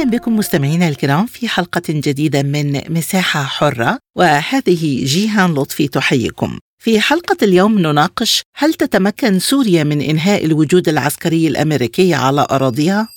أهلا 0.00 0.10
بكم 0.10 0.36
مستمعينا 0.36 0.88
الكرام 0.88 1.26
في 1.26 1.48
حلقة 1.48 1.82
جديدة 1.88 2.42
من 2.42 2.80
مساحة 2.92 3.42
حرة 3.42 3.98
وهذه 4.16 5.04
جيهان 5.04 5.54
لطفي 5.54 5.88
تحييكم 5.88 6.58
في 6.82 7.00
حلقة 7.00 7.36
اليوم 7.42 7.78
نناقش 7.78 8.42
هل 8.56 8.74
تتمكن 8.74 9.38
سوريا 9.38 9.84
من 9.84 10.00
إنهاء 10.00 10.44
الوجود 10.44 10.88
العسكري 10.88 11.48
الأمريكي 11.48 12.14
على 12.14 12.46
أراضيها؟ 12.50 13.08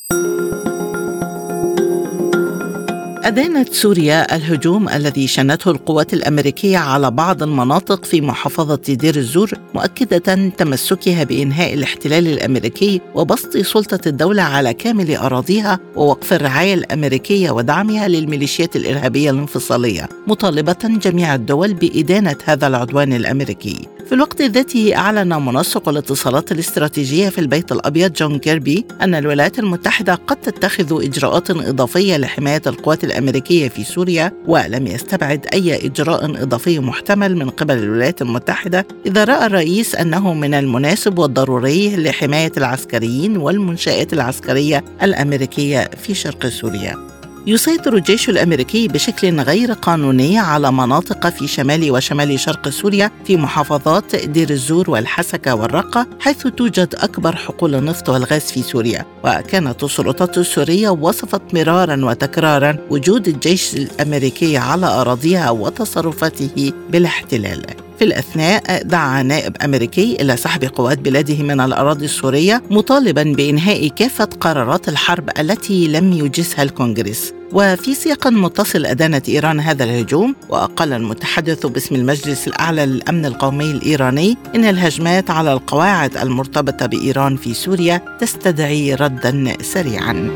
أدانت 3.23 3.73
سوريا 3.73 4.35
الهجوم 4.35 4.89
الذي 4.89 5.27
شنته 5.27 5.71
القوات 5.71 6.13
الأمريكية 6.13 6.77
على 6.77 7.11
بعض 7.11 7.43
المناطق 7.43 8.05
في 8.05 8.21
محافظة 8.21 8.75
دير 8.75 9.15
الزور 9.15 9.51
مؤكدة 9.75 10.49
تمسكها 10.57 11.23
بإنهاء 11.23 11.73
الاحتلال 11.73 12.27
الأمريكي 12.27 13.01
وبسط 13.15 13.57
سلطة 13.57 13.99
الدولة 14.07 14.43
على 14.43 14.73
كامل 14.73 15.15
أراضيها 15.15 15.79
ووقف 15.95 16.33
الرعاية 16.33 16.73
الأمريكية 16.73 17.51
ودعمها 17.51 18.07
للميليشيات 18.07 18.75
الإرهابية 18.75 19.31
الانفصالية 19.31 20.09
مطالبة 20.27 20.77
جميع 20.83 21.35
الدول 21.35 21.73
بإدانة 21.73 22.37
هذا 22.45 22.67
العدوان 22.67 23.13
الأمريكي. 23.13 23.87
في 24.05 24.15
الوقت 24.15 24.41
ذاته 24.41 24.95
أعلن 24.95 25.45
منسق 25.45 25.89
الاتصالات 25.89 26.51
الاستراتيجية 26.51 27.29
في 27.29 27.39
البيت 27.39 27.71
الأبيض 27.71 28.13
جون 28.13 28.39
كيربي 28.39 28.85
أن 29.01 29.15
الولايات 29.15 29.59
المتحدة 29.59 30.15
قد 30.15 30.35
تتخذ 30.35 31.03
إجراءات 31.05 31.51
إضافية 31.51 32.17
لحماية 32.17 32.61
القوات 32.67 33.03
الأمريكية 33.03 33.69
في 33.69 33.83
سوريا 33.83 34.31
ولم 34.47 34.87
يستبعد 34.87 35.45
أي 35.53 35.85
إجراء 35.85 36.43
إضافي 36.43 36.79
محتمل 36.79 37.35
من 37.35 37.49
قبل 37.49 37.77
الولايات 37.77 38.21
المتحدة 38.21 38.87
إذا 39.05 39.23
رأى 39.23 39.45
الرئيس 39.45 39.95
أنه 39.95 40.33
من 40.33 40.53
المناسب 40.53 41.19
والضروري 41.19 41.95
لحماية 41.95 42.51
العسكريين 42.57 43.37
والمنشآت 43.37 44.13
العسكرية 44.13 44.83
الأمريكية 45.03 45.89
في 45.97 46.13
شرق 46.13 46.47
سوريا. 46.47 47.22
يسيطر 47.47 47.95
الجيش 47.95 48.29
الأمريكي 48.29 48.87
بشكل 48.87 49.39
غير 49.41 49.73
قانوني 49.73 50.39
على 50.39 50.71
مناطق 50.71 51.29
في 51.29 51.47
شمال 51.47 51.91
وشمال 51.91 52.39
شرق 52.39 52.69
سوريا 52.69 53.11
في 53.25 53.37
محافظات 53.37 54.15
دير 54.15 54.49
الزور 54.49 54.89
والحسكة 54.89 55.55
والرقة 55.55 56.07
حيث 56.19 56.47
توجد 56.47 56.95
أكبر 56.97 57.35
حقول 57.35 57.75
النفط 57.75 58.09
والغاز 58.09 58.41
في 58.41 58.61
سوريا. 58.61 59.05
وكانت 59.23 59.83
السلطات 59.83 60.37
السورية 60.37 60.89
وصفت 60.89 61.41
مرارا 61.53 62.05
وتكرارا 62.05 62.77
وجود 62.89 63.27
الجيش 63.27 63.75
الأمريكي 63.75 64.57
على 64.57 64.85
أراضيها 64.85 65.49
وتصرفاته 65.49 66.73
بالاحتلال. 66.89 67.82
في 68.03 68.07
الأثناء 68.07 68.83
دعا 68.83 69.23
نائب 69.23 69.57
أمريكي 69.63 70.17
إلى 70.21 70.37
سحب 70.37 70.63
قوات 70.63 70.99
بلاده 70.99 71.43
من 71.43 71.61
الأراضي 71.61 72.05
السورية 72.05 72.63
مطالبا 72.69 73.23
بإنهاء 73.23 73.87
كافة 73.87 74.29
قرارات 74.39 74.89
الحرب 74.89 75.29
التي 75.39 75.87
لم 75.87 76.13
يجزها 76.13 76.63
الكونغرس. 76.63 77.33
وفي 77.51 77.95
سياق 77.95 78.27
متصل 78.27 78.85
أدانت 78.85 79.29
إيران 79.29 79.59
هذا 79.59 79.83
الهجوم 79.83 80.35
وقال 80.49 80.93
المتحدث 80.93 81.65
باسم 81.65 81.95
المجلس 81.95 82.47
الأعلى 82.47 82.85
للأمن 82.85 83.25
القومي 83.25 83.71
الإيراني 83.71 84.37
إن 84.55 84.65
الهجمات 84.65 85.31
على 85.31 85.53
القواعد 85.53 86.17
المرتبطة 86.17 86.85
بإيران 86.85 87.35
في 87.35 87.53
سوريا 87.53 88.01
تستدعي 88.19 88.95
ردا 88.95 89.57
سريعا. 89.61 90.31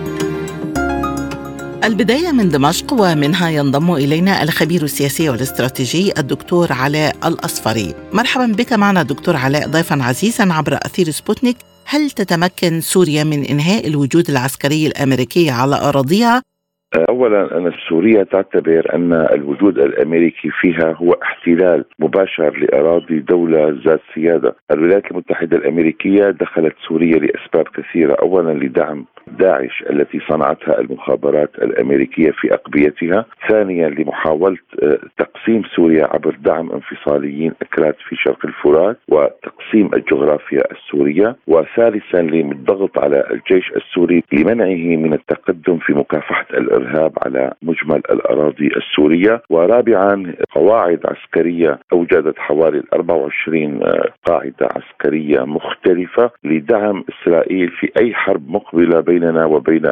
البداية 1.83 2.31
من 2.31 2.49
دمشق 2.49 2.93
ومنها 2.93 3.49
ينضم 3.49 3.91
إلينا 3.93 4.43
الخبير 4.43 4.81
السياسي 4.81 5.29
والاستراتيجي 5.29 6.13
الدكتور 6.17 6.67
علاء 6.71 7.15
الأصفري. 7.27 7.93
مرحبا 8.13 8.45
بك 8.57 8.73
معنا 8.73 9.03
دكتور 9.03 9.35
علاء 9.35 9.67
ضيفا 9.67 9.95
عزيزا 10.03 10.53
عبر 10.53 10.73
أثير 10.73 11.05
سبوتنيك. 11.05 11.57
هل 11.85 12.09
تتمكن 12.09 12.81
سوريا 12.81 13.23
من 13.23 13.43
إنهاء 13.51 13.87
الوجود 13.87 14.29
العسكري 14.29 14.87
الأمريكي 14.87 15.49
على 15.49 15.75
أراضيها؟ 15.75 16.41
اولا 17.09 17.57
أن 17.57 17.71
سوريا 17.89 18.23
تعتبر 18.23 18.95
أن 18.95 19.13
الوجود 19.13 19.77
الأمريكي 19.77 20.49
فيها 20.61 20.95
هو 21.01 21.13
احتلال 21.13 21.85
مباشر 21.99 22.57
لأراضي 22.57 23.19
دولة 23.19 23.79
ذات 23.85 24.01
سيادة، 24.15 24.55
الولايات 24.71 25.11
المتحدة 25.11 25.57
الأمريكية 25.57 26.29
دخلت 26.29 26.75
سوريا 26.87 27.19
لأسباب 27.19 27.65
كثيرة، 27.75 28.13
اولا 28.21 28.53
لدعم 28.65 29.05
داعش 29.39 29.83
التي 29.89 30.19
صنعتها 30.29 30.79
المخابرات 30.79 31.55
الأمريكية 31.55 32.31
في 32.31 32.53
أقبيتها، 32.53 33.25
ثانيا 33.49 33.89
لمحاولة 33.89 34.57
آه، 34.83 34.99
تقسيم 35.17 35.63
سوريا 35.75 36.07
عبر 36.13 36.35
دعم 36.41 36.71
انفصاليين 36.71 37.53
اكراد 37.61 37.95
في 38.09 38.15
شرق 38.15 38.45
الفرات 38.45 38.97
وتقسيم 39.07 39.89
الجغرافيا 39.93 40.63
السورية، 40.71 41.35
وثالثا 41.47 42.21
للضغط 42.21 42.99
على 42.99 43.23
الجيش 43.31 43.71
السوري 43.71 44.23
لمنعه 44.33 44.97
من 44.97 45.13
التقدم 45.13 45.77
في 45.77 45.93
مكافحة 45.93 46.45
الإرهاب 46.53 47.11
على 47.25 47.53
مجمل 47.61 48.01
الأراضي 48.11 48.67
السورية، 48.67 49.41
ورابعا 49.49 50.33
قواعد 50.51 50.99
عسكرية 51.05 51.79
أوجدت 51.93 52.39
حوالي 52.39 52.83
24 52.93 53.83
آه، 53.83 54.09
قاعدة 54.25 54.67
عسكرية 54.75 55.45
مختلفة 55.45 56.31
لدعم 56.43 57.03
إسرائيل 57.09 57.69
في 57.69 57.91
أي 58.01 58.13
حرب 58.13 58.49
مقبلة 58.49 58.99
بيننا 59.19 59.45
وبين 59.45 59.85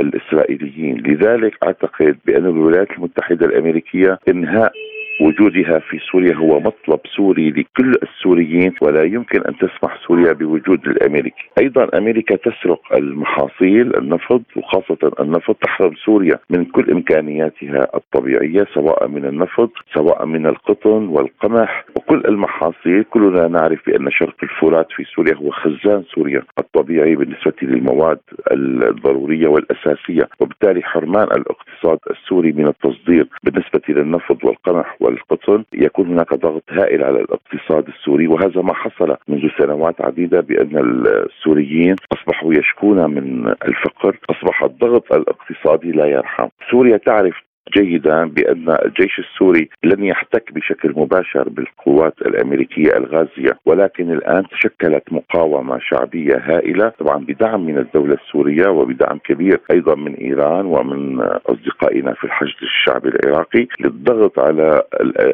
الإسرائيليين، 0.00 0.96
لذلك 0.96 1.52
أعتقد 1.62 2.16
بأن 2.26 2.46
الولايات 2.46 2.90
المتحدة 2.90 3.46
الأمريكية 3.46 4.18
إنهاء 4.28 4.72
وجودها 5.20 5.78
في 5.78 5.98
سوريا 6.12 6.34
هو 6.34 6.60
مطلب 6.60 7.00
سوري 7.16 7.50
لكل 7.50 7.92
السوريين 8.02 8.72
ولا 8.82 9.02
يمكن 9.04 9.40
أن 9.42 9.56
تسمح 9.58 9.98
سوريا 10.06 10.32
بوجود 10.32 10.86
الأمريكي، 10.86 11.50
أيضا 11.60 11.98
أمريكا 11.98 12.36
تسرق 12.36 12.80
المحاصيل 12.94 13.96
النفط 13.96 14.42
وخاصة 14.56 15.12
النفط 15.20 15.56
تحرم 15.56 15.94
سوريا 16.04 16.38
من 16.50 16.64
كل 16.64 16.90
إمكانياتها 16.90 17.88
الطبيعية 17.94 18.66
سواء 18.74 19.08
من 19.08 19.24
النفط 19.24 19.70
سواء 19.94 20.26
من 20.26 20.46
القطن 20.46 21.08
والقمح 21.08 21.84
وكل 21.96 22.22
المحاصيل. 22.28 23.04
كلنا 23.10 23.48
نعرف 23.48 23.86
بأن 23.86 24.10
شرق 24.10 24.36
الفرات 24.42 24.86
في 24.96 25.04
سوريا 25.04 25.34
هو 25.34 25.50
خزان 25.50 26.02
سوريا 26.14 26.42
الطبيعي 26.58 27.16
بالنسبة 27.16 27.52
للمواد 27.62 28.18
الضرورية 28.52 29.48
والأساسية 29.48 30.28
وبالتالي 30.40 30.82
حرمان 30.82 31.24
الاقتصاد 31.24 31.98
السوري 32.10 32.52
من 32.52 32.66
التصدير 32.68 33.28
بالنسبة 33.44 33.80
للنفط 33.88 34.44
والقمح 34.44 34.96
والقطن 35.10 35.64
يكون 35.74 36.06
هناك 36.06 36.34
ضغط 36.34 36.62
هائل 36.70 37.04
على 37.04 37.20
الاقتصاد 37.20 37.88
السوري 37.88 38.26
وهذا 38.26 38.62
ما 38.62 38.74
حصل 38.74 39.16
منذ 39.28 39.48
سنوات 39.58 40.00
عديدة 40.00 40.40
بأن 40.40 40.76
السوريين 41.06 41.96
أصبحوا 42.12 42.54
يشكون 42.54 43.10
من 43.10 43.48
الفقر 43.48 44.16
أصبح 44.30 44.62
الضغط 44.62 45.12
الاقتصادي 45.12 45.92
لا 45.92 46.06
يرحم. 46.06 46.48
سوريا 46.70 46.96
تعرف 46.96 47.49
جيدا 47.76 48.24
بأن 48.24 48.76
الجيش 48.84 49.18
السوري 49.18 49.68
لن 49.84 50.04
يحتك 50.04 50.52
بشكل 50.52 50.92
مباشر 50.96 51.48
بالقوات 51.48 52.14
الأمريكية 52.22 52.96
الغازية 52.96 53.58
ولكن 53.66 54.10
الآن 54.12 54.44
تشكلت 54.48 55.12
مقاومة 55.12 55.78
شعبية 55.78 56.36
هائلة 56.36 56.88
طبعا 56.88 57.24
بدعم 57.24 57.66
من 57.66 57.78
الدولة 57.78 58.14
السورية 58.14 58.68
وبدعم 58.68 59.18
كبير 59.18 59.60
أيضا 59.70 59.94
من 59.94 60.14
إيران 60.14 60.66
ومن 60.66 61.20
أصدقائنا 61.20 62.14
في 62.14 62.24
الحشد 62.24 62.62
الشعبي 62.62 63.08
العراقي 63.08 63.66
للضغط 63.80 64.38
على 64.38 64.82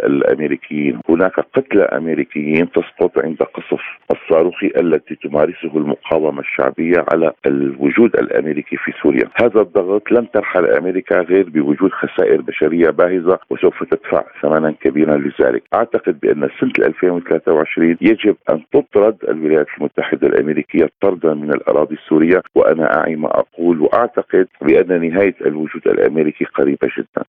الأمريكيين. 0.06 1.00
هناك 1.08 1.40
قتلى 1.40 1.82
أمريكيين 1.82 2.70
تسقط 2.70 3.24
عند 3.24 3.42
قصف 3.42 3.80
الصاروخي 4.10 4.72
التي 4.76 5.14
تمارسه 5.14 5.76
المقاومة 5.76 6.40
الشعبية 6.40 7.04
على 7.12 7.32
الوجود 7.46 8.16
الأمريكي 8.16 8.76
في 8.76 8.92
سوريا. 9.02 9.28
هذا 9.42 9.60
الضغط 9.60 10.12
لن 10.12 10.30
ترحل 10.30 10.66
أمريكا 10.66 11.20
غير 11.20 11.50
بوجود 11.50 11.90
خسائر 11.90 12.25
خسائر 12.26 12.40
بشرية 12.40 12.90
باهظة 12.90 13.38
وسوف 13.50 13.84
تدفع 13.84 14.24
ثمنا 14.42 14.70
كبيرا 14.80 15.16
لذلك، 15.16 15.62
أعتقد 15.74 16.20
بأن 16.20 16.48
سنة 16.60 16.86
2023 16.86 17.96
يجب 18.00 18.36
أن 18.50 18.62
تطرد 18.72 19.16
الولايات 19.28 19.66
المتحدة 19.78 20.26
الأمريكية 20.26 20.90
طردا 21.00 21.34
من 21.34 21.50
الأراضي 21.50 21.94
السورية 21.94 22.42
وأنا 22.54 22.98
أعي 22.98 23.16
ما 23.16 23.28
أقول 23.28 23.80
وأعتقد 23.80 24.48
بأن 24.62 25.08
نهاية 25.08 25.34
الوجود 25.40 25.82
الأمريكي 25.86 26.44
قريبة 26.44 26.88
جدا. 26.98 27.24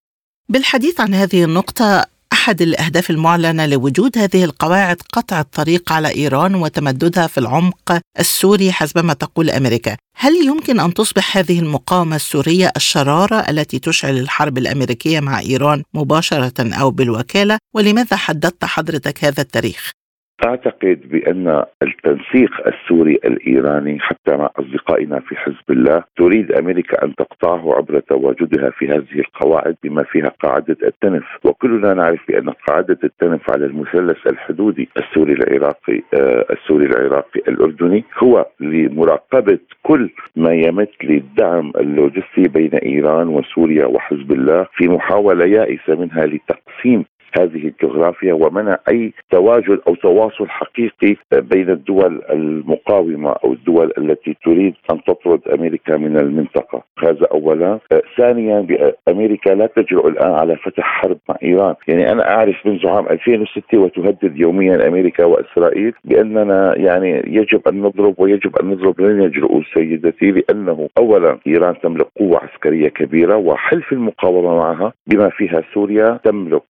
بالحديث 0.48 1.00
عن 1.00 1.14
هذه 1.14 1.44
النقطة 1.44 2.06
أحد 2.38 2.62
الأهداف 2.62 3.10
المعلنة 3.10 3.66
لوجود 3.66 4.18
هذه 4.18 4.44
القواعد 4.44 4.96
قطع 5.12 5.40
الطريق 5.40 5.92
على 5.92 6.14
إيران 6.14 6.54
وتمددها 6.54 7.26
في 7.26 7.38
العمق 7.38 8.00
السوري 8.20 8.72
حسبما 8.72 9.12
تقول 9.12 9.50
أمريكا 9.50 9.96
هل 10.16 10.32
يمكن 10.46 10.80
أن 10.80 10.94
تصبح 10.94 11.36
هذه 11.36 11.58
المقاومة 11.58 12.16
السورية 12.16 12.72
الشرارة 12.76 13.36
التي 13.36 13.78
تشعل 13.78 14.18
الحرب 14.18 14.58
الأمريكية 14.58 15.20
مع 15.20 15.40
إيران 15.40 15.82
مباشرة 15.94 16.74
أو 16.74 16.90
بالوكالة 16.90 17.58
ولماذا 17.74 18.16
حددت 18.16 18.64
حضرتك 18.64 19.24
هذا 19.24 19.40
التاريخ؟ 19.40 19.97
أعتقد 20.44 21.00
بأن 21.10 21.64
التنسيق 21.82 22.50
السوري 22.66 23.14
الإيراني 23.24 23.98
حتى 24.00 24.36
مع 24.36 24.50
أصدقائنا 24.56 25.20
في 25.20 25.36
حزب 25.36 25.70
الله 25.70 26.04
تريد 26.16 26.52
أمريكا 26.52 27.04
أن 27.04 27.14
تقطعه 27.14 27.74
عبر 27.76 28.00
تواجدها 28.00 28.70
في 28.70 28.88
هذه 28.88 29.18
القواعد 29.18 29.76
بما 29.84 30.02
فيها 30.02 30.28
قاعدة 30.42 30.76
التنف. 30.82 31.24
وكلنا 31.44 31.94
نعرف 31.94 32.20
بأن 32.28 32.50
قاعدة 32.50 32.98
التنف 33.04 33.50
على 33.50 33.66
المثلث 33.66 34.26
الحدودي 34.26 34.88
السوري 34.96 35.32
العراقي 35.32 36.02
آه 36.14 36.46
السوري 36.50 36.86
العراقي 36.86 37.40
الأردني 37.48 38.04
هو 38.18 38.46
لمراقبة 38.60 39.58
كل 39.82 40.10
ما 40.36 40.54
يمت 40.54 40.90
للدعم 41.04 41.72
اللوجستي 41.76 42.42
بين 42.48 42.74
إيران 42.74 43.28
وسوريا 43.28 43.86
وحزب 43.86 44.32
الله 44.32 44.66
في 44.74 44.88
محاولة 44.88 45.44
يائسة 45.46 45.94
منها 45.94 46.26
لتقسيم 46.26 47.04
هذه 47.40 47.72
الجغرافيا 47.72 48.32
ومنع 48.32 48.78
أي 48.88 49.12
تواجد 49.30 49.80
أو 49.88 49.94
تواصل 49.94 50.48
حقيقي 50.48 51.16
بين 51.32 51.70
الدول 51.70 52.22
المقاومة 52.30 53.30
أو 53.44 53.52
الدول 53.52 53.92
التي 53.98 54.36
تريد 54.44 54.74
أن 54.92 55.04
تطرد 55.04 55.40
أمريكا 55.48 55.96
من 55.96 56.16
المنطقة، 56.16 56.82
هذا 56.98 57.26
اولا، 57.32 57.78
ثانيا 58.16 58.66
أمريكا 59.08 59.50
لا 59.50 59.66
تجرؤ 59.66 60.08
الآن 60.08 60.32
على 60.32 60.56
فتح 60.56 60.84
حرب 60.84 61.18
مع 61.28 61.36
إيران، 61.42 61.74
يعني 61.88 62.12
أنا 62.12 62.30
أعرف 62.30 62.66
منذ 62.66 62.86
عام 62.86 63.06
2006 63.06 63.78
وتهدد 63.78 64.36
يوميا 64.36 64.88
أمريكا 64.88 65.24
وإسرائيل 65.24 65.92
بأننا 66.04 66.74
يعني 66.76 67.22
يجب 67.26 67.68
أن 67.68 67.82
نضرب 67.82 68.14
ويجب 68.18 68.56
أن 68.56 68.70
نضرب. 68.70 69.00
لن 69.00 69.22
يجرؤوا 69.22 69.62
سيدتي 69.74 70.30
لأنه 70.30 70.88
اولا 70.98 71.38
إيران 71.46 71.74
تملك 71.82 72.06
قوة 72.18 72.38
عسكرية 72.38 72.88
كبيرة 72.88 73.36
وحلف 73.36 73.92
المقاومة 73.92 74.56
معها. 74.56 74.92
بما 75.06 75.28
فيها 75.28 75.62
سوريا 75.74 76.20
تملك 76.24 76.62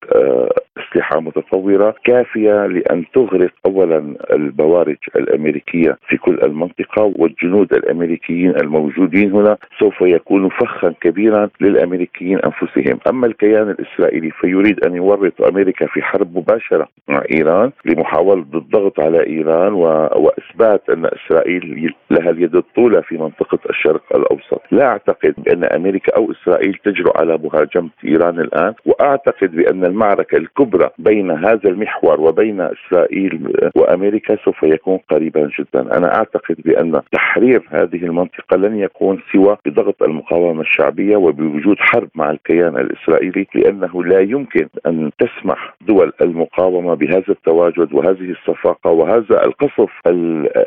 اسلحه 0.89 1.21
متطورة 1.21 1.95
كافية 2.05 2.67
لأن 2.67 3.05
تغرق 3.15 3.51
اولا 3.67 4.15
البوارج 4.33 4.97
الأمريكية 5.17 5.99
في 6.09 6.17
كل 6.17 6.39
المنطقة 6.43 7.13
والجنود 7.17 7.73
الأمريكيين 7.73 8.51
الموجودين 8.57 9.33
هنا 9.33 9.57
سوف 9.79 10.01
يكون 10.01 10.49
فخا 10.49 10.95
كبيرا 11.01 11.49
للأمريكيين 11.61 12.39
أنفسهم، 12.39 12.99
أما 13.11 13.27
الكيان 13.27 13.71
الإسرائيلي 13.71 14.31
فيريد 14.31 14.85
أن 14.85 14.95
يورط 14.95 15.43
أمريكا 15.43 15.87
في 15.87 16.03
حرب 16.03 16.39
مباشرة 16.39 16.89
مع 17.09 17.23
إيران 17.35 17.71
لمحاولة 17.85 18.45
الضغط 18.55 19.01
على 19.01 19.27
إيران 19.27 19.73
و... 19.73 19.83
وإثبات 20.17 20.91
أن 20.91 21.07
إسرائيل 21.07 21.95
لها 22.11 22.31
اليد 22.31 22.57
الطولى 22.57 23.03
في 23.03 23.19
منطقة 23.19 23.59
الشرق 23.71 24.03
الأوسط، 24.15 24.63
لا 24.71 24.87
أعتقد 24.87 25.35
بأن 25.39 25.65
أمريكا 25.65 26.17
أو 26.17 26.33
إسرائيل 26.33 26.75
تجرؤ 26.85 27.21
على 27.21 27.39
مهاجمة 27.39 27.91
إيران 28.05 28.41
الآن، 28.41 28.75
وأعتقد 28.87 29.57
بأن 29.57 29.85
المعركة 29.85 30.37
الكبرى 30.37 30.78
بين 30.99 31.31
هذا 31.31 31.69
المحور 31.69 32.21
وبين 32.21 32.61
إسرائيل 32.61 33.53
وأمريكا 33.77 34.37
سوف 34.45 34.63
يكون 34.63 34.99
قريبا 35.11 35.51
جدا، 35.59 35.97
أنا 35.99 36.15
أعتقد 36.17 36.57
بأن 36.65 37.01
تحرير 37.13 37.63
هذه 37.71 38.05
المنطقة 38.05 38.57
لن 38.57 38.79
يكون 38.79 39.21
سوى 39.33 39.57
بضغط 39.67 40.03
المقاومة 40.03 40.61
الشعبية 40.61 41.17
وبوجود 41.17 41.77
حرب 41.79 42.09
مع 42.15 42.31
الكيان 42.31 42.77
الإسرائيلي 42.77 43.47
لأنه 43.55 44.05
لا 44.05 44.21
يمكن 44.21 44.69
أن 44.87 45.11
تسمح 45.19 45.75
دول 45.81 46.13
المقاومة 46.21 46.95
بهذا 46.95 47.29
التواجد 47.29 47.93
وهذه 47.93 48.31
الصفاقة 48.31 48.91
وهذا 48.91 49.45
القصف 49.45 49.91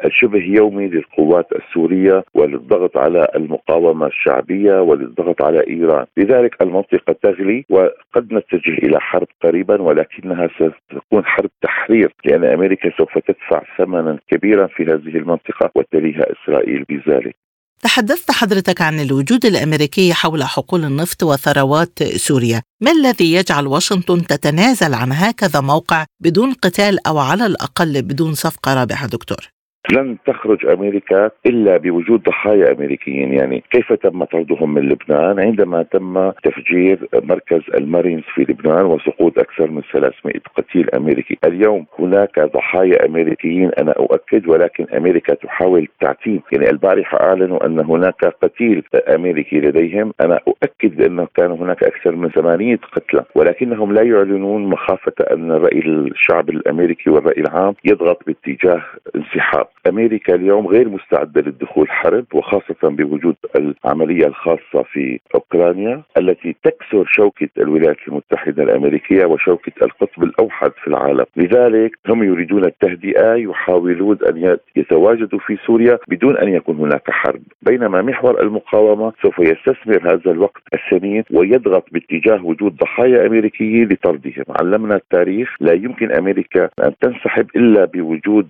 الشبه 0.05 0.43
يومي 0.43 0.87
للقوات 0.87 1.47
السورية 1.55 2.23
وللضغط 2.33 2.97
على 2.97 3.27
المقاومة 3.35 4.07
الشعبية 4.07 4.81
وللضغط 4.81 5.41
على 5.43 5.67
إيران، 5.67 6.05
لذلك 6.17 6.61
المنطقة 6.61 7.15
تغلي 7.23 7.65
وقد 7.69 8.33
نتجه 8.33 8.73
إلى 8.73 8.99
حرب 8.99 9.27
قريبا 9.43 9.81
ولكنها 10.01 10.47
ستكون 10.55 11.25
حرب 11.25 11.49
تحرير 11.61 12.15
لأن 12.25 12.43
أمريكا 12.45 12.91
سوف 12.97 13.17
تدفع 13.17 13.63
ثمنا 13.77 14.19
كبيرا 14.27 14.67
في 14.67 14.83
هذه 14.83 15.17
المنطقة 15.17 15.71
وتليها 15.75 16.25
إسرائيل 16.33 16.83
بذلك. 16.89 17.35
تحدثت 17.83 18.31
حضرتك 18.31 18.81
عن 18.81 18.99
الوجود 18.99 19.45
الأمريكي 19.45 20.13
حول 20.13 20.43
حقول 20.43 20.83
النفط 20.83 21.23
وثروات 21.23 22.03
سوريا، 22.03 22.61
ما 22.81 22.91
الذي 22.91 23.33
يجعل 23.33 23.67
واشنطن 23.67 24.21
تتنازل 24.21 24.93
عن 24.93 25.11
هكذا 25.11 25.61
موقع 25.61 26.05
بدون 26.19 26.53
قتال 26.53 27.07
أو 27.07 27.17
على 27.19 27.45
الأقل 27.45 28.01
بدون 28.01 28.33
صفقة 28.33 28.73
رابحة 28.73 29.07
دكتور؟ 29.07 29.60
لن 29.95 30.17
تخرج 30.25 30.65
أمريكا 30.65 31.31
إلا 31.45 31.77
بوجود 31.77 32.23
ضحايا 32.23 32.71
أمريكيين، 32.71 33.33
يعني 33.33 33.63
كيف 33.71 33.93
تم 33.93 34.23
طردهم 34.23 34.73
من 34.73 34.81
لبنان؟ 34.81 35.39
عندما 35.39 35.83
تم 35.83 36.31
تفجير 36.31 37.07
مركز 37.13 37.61
المارينز 37.77 38.23
في 38.35 38.41
لبنان 38.41 38.85
وسقوط 38.85 39.39
أكثر 39.39 39.71
من 39.71 39.81
300 39.93 40.33
قتيل 40.55 40.89
أمريكي، 40.89 41.37
اليوم 41.45 41.85
هناك 41.99 42.39
ضحايا 42.39 43.05
أمريكيين 43.05 43.71
أنا 43.79 43.91
أؤكد 43.91 44.47
ولكن 44.47 44.85
أمريكا 44.97 45.33
تحاول 45.33 45.79
التعتيم، 45.79 46.41
يعني 46.51 46.69
البارحة 46.69 47.21
أعلنوا 47.21 47.65
أن 47.65 47.79
هناك 47.79 48.25
قتيل 48.25 48.83
أمريكي 49.15 49.59
لديهم، 49.59 50.13
أنا 50.21 50.39
أؤكد 50.47 50.95
بانه 50.97 51.27
كان 51.35 51.51
هناك 51.51 51.83
أكثر 51.83 52.15
من 52.15 52.29
800 52.29 52.77
قتلى، 52.77 53.23
ولكنهم 53.35 53.93
لا 53.93 54.01
يعلنون 54.01 54.65
مخافة 54.65 55.13
أن 55.31 55.51
رأي 55.51 55.79
الشعب 55.79 56.49
الأمريكي 56.49 57.09
والرأي 57.09 57.41
العام 57.41 57.73
يضغط 57.85 58.23
باتجاه 58.27 58.81
انسحاب. 59.15 59.67
أمريكا 59.87 60.35
اليوم 60.35 60.67
غير 60.67 60.89
مستعدة 60.89 61.41
للدخول 61.41 61.89
حرب 61.89 62.25
وخاصة 62.33 62.75
بوجود 62.83 63.35
العملية 63.55 64.27
الخاصة 64.27 64.83
في 64.83 65.19
أوكرانيا 65.35 66.01
التي 66.17 66.55
تكسر 66.63 67.05
شوكة 67.05 67.49
الولايات 67.57 67.97
المتحدة 68.07 68.63
الأمريكية 68.63 69.25
وشوكة 69.25 69.71
القطب 69.81 70.23
الأوحد 70.23 70.71
في 70.81 70.87
العالم، 70.87 71.25
لذلك 71.37 71.97
هم 72.09 72.23
يريدون 72.23 72.65
التهدئة 72.65 73.33
يحاولون 73.33 74.17
أن 74.29 74.57
يتواجدوا 74.75 75.39
في 75.39 75.57
سوريا 75.65 75.99
بدون 76.07 76.37
أن 76.37 76.49
يكون 76.49 76.75
هناك 76.75 77.11
حرب، 77.11 77.41
بينما 77.61 78.01
محور 78.01 78.41
المقاومة 78.41 79.13
سوف 79.21 79.39
يستثمر 79.39 80.13
هذا 80.13 80.31
الوقت 80.31 80.61
الثمين 80.73 81.23
ويضغط 81.31 81.85
باتجاه 81.91 82.45
وجود 82.45 82.75
ضحايا 82.75 83.27
امريكيين 83.27 83.87
لطردهم، 83.87 84.45
علمنا 84.49 84.95
التاريخ 84.95 85.55
لا 85.59 85.73
يمكن 85.73 86.11
أمريكا 86.11 86.69
أن 86.83 86.93
تنسحب 87.01 87.47
إلا 87.55 87.85
بوجود 87.85 88.47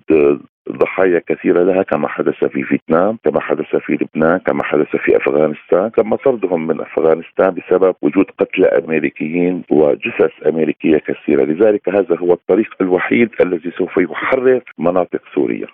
ضحايا 0.77 1.21
كثيرة 1.27 1.63
لها 1.63 1.83
كما 1.83 2.07
حدث 2.07 2.43
في 2.43 2.63
فيتنام 2.63 3.17
كما 3.25 3.41
حدث 3.41 3.75
في 3.75 3.93
لبنان 3.93 4.37
كما 4.37 4.63
حدث 4.63 4.95
في 4.95 5.17
أفغانستان 5.17 5.91
تم 5.91 6.15
طردهم 6.15 6.67
من 6.67 6.81
أفغانستان 6.81 7.49
بسبب 7.55 7.95
وجود 8.01 8.25
قتلى 8.39 8.65
أمريكيين 8.67 9.63
وجثث 9.69 10.47
أمريكية 10.47 10.97
كثيرة. 10.97 11.43
لذلك 11.43 11.89
هذا 11.89 12.17
هو 12.17 12.33
الطريق 12.33 12.75
الوحيد 12.81 13.29
الذي 13.41 13.71
سوف 13.71 13.97
يحرر 13.97 14.61
مناطق 14.77 15.21
سوريا 15.35 15.67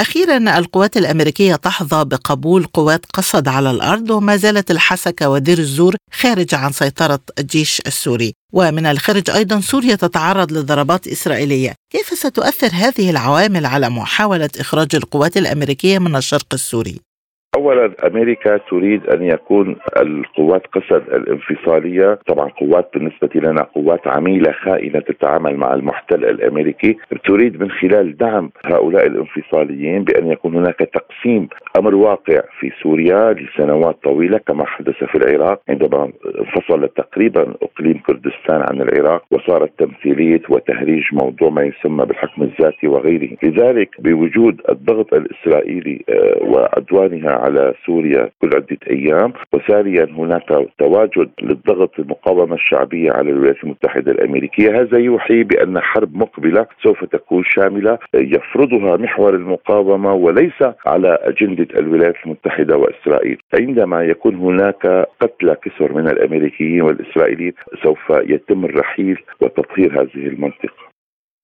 أخيرا 0.00 0.58
القوات 0.58 0.96
الأمريكية 0.96 1.56
تحظى 1.56 2.04
بقبول 2.04 2.64
قوات 2.64 3.06
قصد 3.14 3.48
على 3.48 3.70
الأرض 3.70 4.10
وما 4.10 4.36
زالت 4.36 4.70
الحسكة 4.70 5.30
ودير 5.30 5.58
الزور 5.58 5.96
خارج 6.12 6.54
عن 6.54 6.72
سيطرة 6.72 7.20
الجيش 7.38 7.82
السوري 7.86 8.32
ومن 8.52 8.86
الخارج 8.86 9.30
أيضا 9.30 9.60
سوريا 9.60 9.94
تتعرض 9.94 10.52
لضربات 10.52 11.08
إسرائيلية 11.08 11.74
كيف 11.92 12.18
ستؤثر 12.18 12.70
هذه 12.72 13.10
العوامل 13.10 13.66
على 13.66 13.90
محاولة 13.90 14.50
إخراج 14.60 14.94
القوات 14.94 15.36
الأمريكية 15.36 15.98
من 15.98 16.16
الشرق 16.16 16.54
السوري؟ 16.54 17.07
اولا 17.56 17.90
أمريكا 18.06 18.56
تريد 18.56 19.06
أن 19.06 19.22
يكون 19.22 19.76
القوات 20.00 20.66
قسد 20.66 21.02
الانفصالية. 21.14 22.18
طبعا 22.26 22.48
قوات 22.48 22.90
بالنسبة 22.94 23.28
لنا 23.34 23.62
قوات 23.62 24.08
عميلة 24.08 24.52
خائنة 24.52 25.00
تتعامل 25.00 25.56
مع 25.56 25.74
المحتل 25.74 26.24
الأمريكي. 26.24 26.96
تريد 27.24 27.62
من 27.62 27.70
خلال 27.70 28.16
دعم 28.16 28.50
هؤلاء 28.66 29.06
الانفصاليين 29.06 30.04
بأن 30.04 30.26
يكون 30.26 30.56
هناك 30.56 30.78
تقسيم 30.78 31.48
أمر 31.78 31.94
واقع 31.94 32.40
في 32.60 32.70
سوريا 32.82 33.32
لسنوات 33.32 33.96
طويلة 34.04 34.38
كما 34.38 34.66
حدث 34.66 35.04
في 35.04 35.14
العراق. 35.14 35.60
عندما 35.68 36.12
انفصل 36.38 36.88
تقريبا 36.88 37.54
إقليم 37.62 37.98
كردستان 38.06 38.60
عن 38.70 38.80
العراق 38.80 39.24
وصارت 39.30 39.70
تمثيليه 39.78 40.42
وتهريج 40.48 41.04
موضوع 41.12 41.50
ما 41.50 41.62
يسمى 41.62 42.06
بالحكم 42.06 42.42
الذاتي 42.42 42.88
وغيره. 42.88 43.36
لذلك 43.42 43.88
بوجود 43.98 44.60
الضغط 44.68 45.14
الإسرائيلي 45.14 46.04
وعدوانها 46.40 47.37
على 47.38 47.74
سوريا 47.86 48.30
كل 48.40 48.50
عدة 48.54 48.78
أيام 48.90 49.32
وثانيا 49.52 50.04
هناك 50.04 50.68
تواجد 50.78 51.30
للضغط 51.42 52.00
المقاومة 52.00 52.54
الشعبية 52.54 53.12
على 53.12 53.30
الولايات 53.30 53.64
المتحدة 53.64 54.12
الأمريكية. 54.12 54.80
هذا 54.80 54.98
يوحي 54.98 55.42
بأن 55.42 55.80
حرب 55.80 56.16
مقبلة 56.16 56.66
سوف 56.82 57.04
تكون 57.04 57.44
شاملة 57.44 57.98
يفرضها 58.14 58.96
محور 58.96 59.34
المقاومة 59.34 60.14
وليس 60.14 60.62
على 60.86 61.18
أجندة 61.22 61.66
الولايات 61.78 62.14
المتحدة 62.26 62.76
وإسرائيل. 62.76 63.38
عندما 63.60 64.02
يكون 64.02 64.34
هناك 64.34 65.06
قتلى 65.20 65.56
كثر 65.62 65.92
من 65.92 66.08
الأمريكيين 66.08 66.82
والإسرائيليين 66.82 67.52
سوف 67.82 68.10
يتم 68.10 68.64
الرحيل 68.64 69.18
وتطهير 69.40 70.02
هذه 70.02 70.26
المنطقة. 70.26 70.87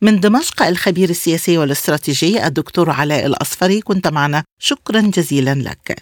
من 0.04 0.20
دمشق 0.20 0.62
الخبير 0.62 1.10
السياسي 1.10 1.58
والاستراتيجي 1.58 2.46
الدكتور 2.46 2.90
علاء 2.90 3.26
الأصفري 3.26 3.80
كنت 3.80 4.06
معنا. 4.06 4.44
شكرا 4.60 5.00
جزيلا 5.00 5.54
لك. 5.54 5.98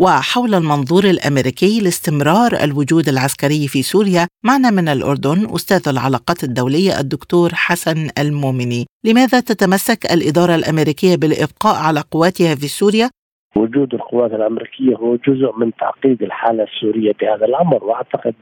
وحول 0.00 0.54
المنظور 0.54 1.04
الأمريكي 1.04 1.80
لاستمرار 1.80 2.62
الوجود 2.64 3.08
العسكري 3.08 3.68
في 3.68 3.82
سوريا 3.82 4.28
معنا 4.44 4.70
من 4.70 4.88
الأردن 4.88 5.54
أستاذ 5.54 5.88
العلاقات 5.88 6.44
الدولية 6.44 7.00
الدكتور 7.00 7.54
حسن 7.54 8.10
المؤمني 8.18 8.86
لماذا 9.04 9.40
تتمسك 9.40 10.12
الإدارة 10.12 10.54
الأمريكية 10.54 11.16
بالإبقاء 11.16 11.76
على 11.76 12.04
قواتها 12.10 12.54
في 12.54 12.68
سوريا؟ 12.68 13.10
وجود 13.56 13.94
القوات 13.94 14.32
الأمريكية 14.32 14.96
هو 14.96 15.16
جزء 15.16 15.52
من 15.58 15.72
تعقيد 15.80 16.22
الحالة 16.22 16.62
السورية 16.64 17.12
بهذا 17.20 17.46
الأمر 17.46 17.84
وأعتقد 17.84 18.34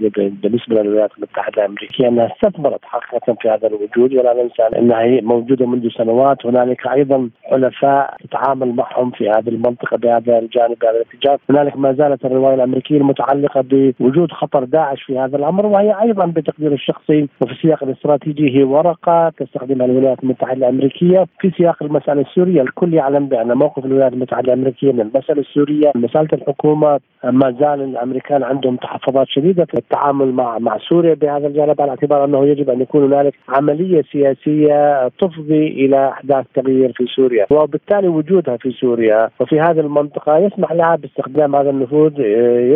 بالنسبة 0.43 0.83
للولايات 0.83 1.11
المتحدة 1.19 1.63
الأمريكية 1.63 2.09
أنها 2.09 2.33
استثمرت 2.33 2.81
حقيقة 2.85 3.37
في 3.41 3.49
هذا 3.49 3.67
الوجود 3.67 4.15
ولا 4.15 4.43
ننسى 4.43 4.79
أنها 4.79 5.01
هي 5.03 5.21
موجودة 5.21 5.67
منذ 5.67 5.89
سنوات 5.89 6.47
هنالك 6.47 6.87
أيضا 6.87 7.31
حلفاء 7.43 8.17
تتعامل 8.25 8.73
معهم 8.75 9.11
في 9.11 9.31
هذه 9.31 9.49
المنطقة 9.49 9.97
بهذا 9.97 10.39
الجانب 10.39 10.77
بهذا 10.83 10.97
الاتجاه. 10.97 11.39
هنالك 11.51 11.77
ما 11.77 11.93
زالت 11.93 12.25
الرواية 12.25 12.55
الأمريكية 12.55 12.97
المتعلقة 12.97 13.65
بوجود 13.71 14.33
خطر 14.33 14.65
داعش 14.65 15.03
في 15.03 15.19
هذا 15.19 15.37
الأمر 15.37 15.67
وهي 15.67 16.01
أيضا 16.03 16.27
بتقدير 16.27 16.73
الشخصي 16.73 17.29
وفي 17.41 17.53
السياق 17.53 17.85
الاستراتيجي 17.85 18.59
هي 18.59 18.63
ورقة 18.63 19.33
تستخدمها 19.39 19.87
الولايات 19.87 20.23
المتحدة 20.23 20.69
الأمريكية 20.69 21.27
في 21.41 21.51
سياق 21.51 21.83
المسألة 21.83 22.21
السورية. 22.21 22.63
الكل 22.63 22.95
يعلم 22.95 23.27
بأن 23.27 23.53
موقف 23.53 23.85
الولايات 23.85 24.13
المتحدة 24.13 24.53
الأمريكية 24.53 25.02
المساله 25.03 25.41
السورية 25.41 25.93
مساله 25.95 26.29
الحكومة 26.33 27.01
ما 27.25 27.57
زال 27.61 27.83
الأمريكان 27.83 28.43
عندهم 28.43 28.77
تحفظات 28.77 29.27
شديدة 29.29 29.65
في 29.65 29.75
التعامل 29.75 30.33
مع 30.33 30.59
مع 30.59 30.79
سوريا 30.79 31.15
بهذا 31.15 31.47
الجانب 31.47 31.81
على 31.81 31.91
اعتبار 31.91 32.25
أنه 32.25 32.47
يجب 32.47 32.71
أن 32.71 32.81
يكون 32.81 33.05
هنالك 33.05 33.35
عملية 33.49 34.03
سياسية 34.13 35.09
تفضي 35.09 35.67
إلى 35.67 36.09
أحداث 36.09 36.47
تغيير 36.55 36.93
في 36.93 37.07
سوريا 37.07 37.47
وبالتالي 37.51 38.09
وجودها 38.09 38.57
في 38.57 38.71
سوريا. 38.71 39.31
وفي 39.41 39.61
هذه 39.61 39.81
المنطقة 39.81 40.39
يسمح 40.39 40.73
لها 40.73 40.97
باستخدام 40.97 41.57
هذا 41.57 41.71
النفوذ 41.71 42.21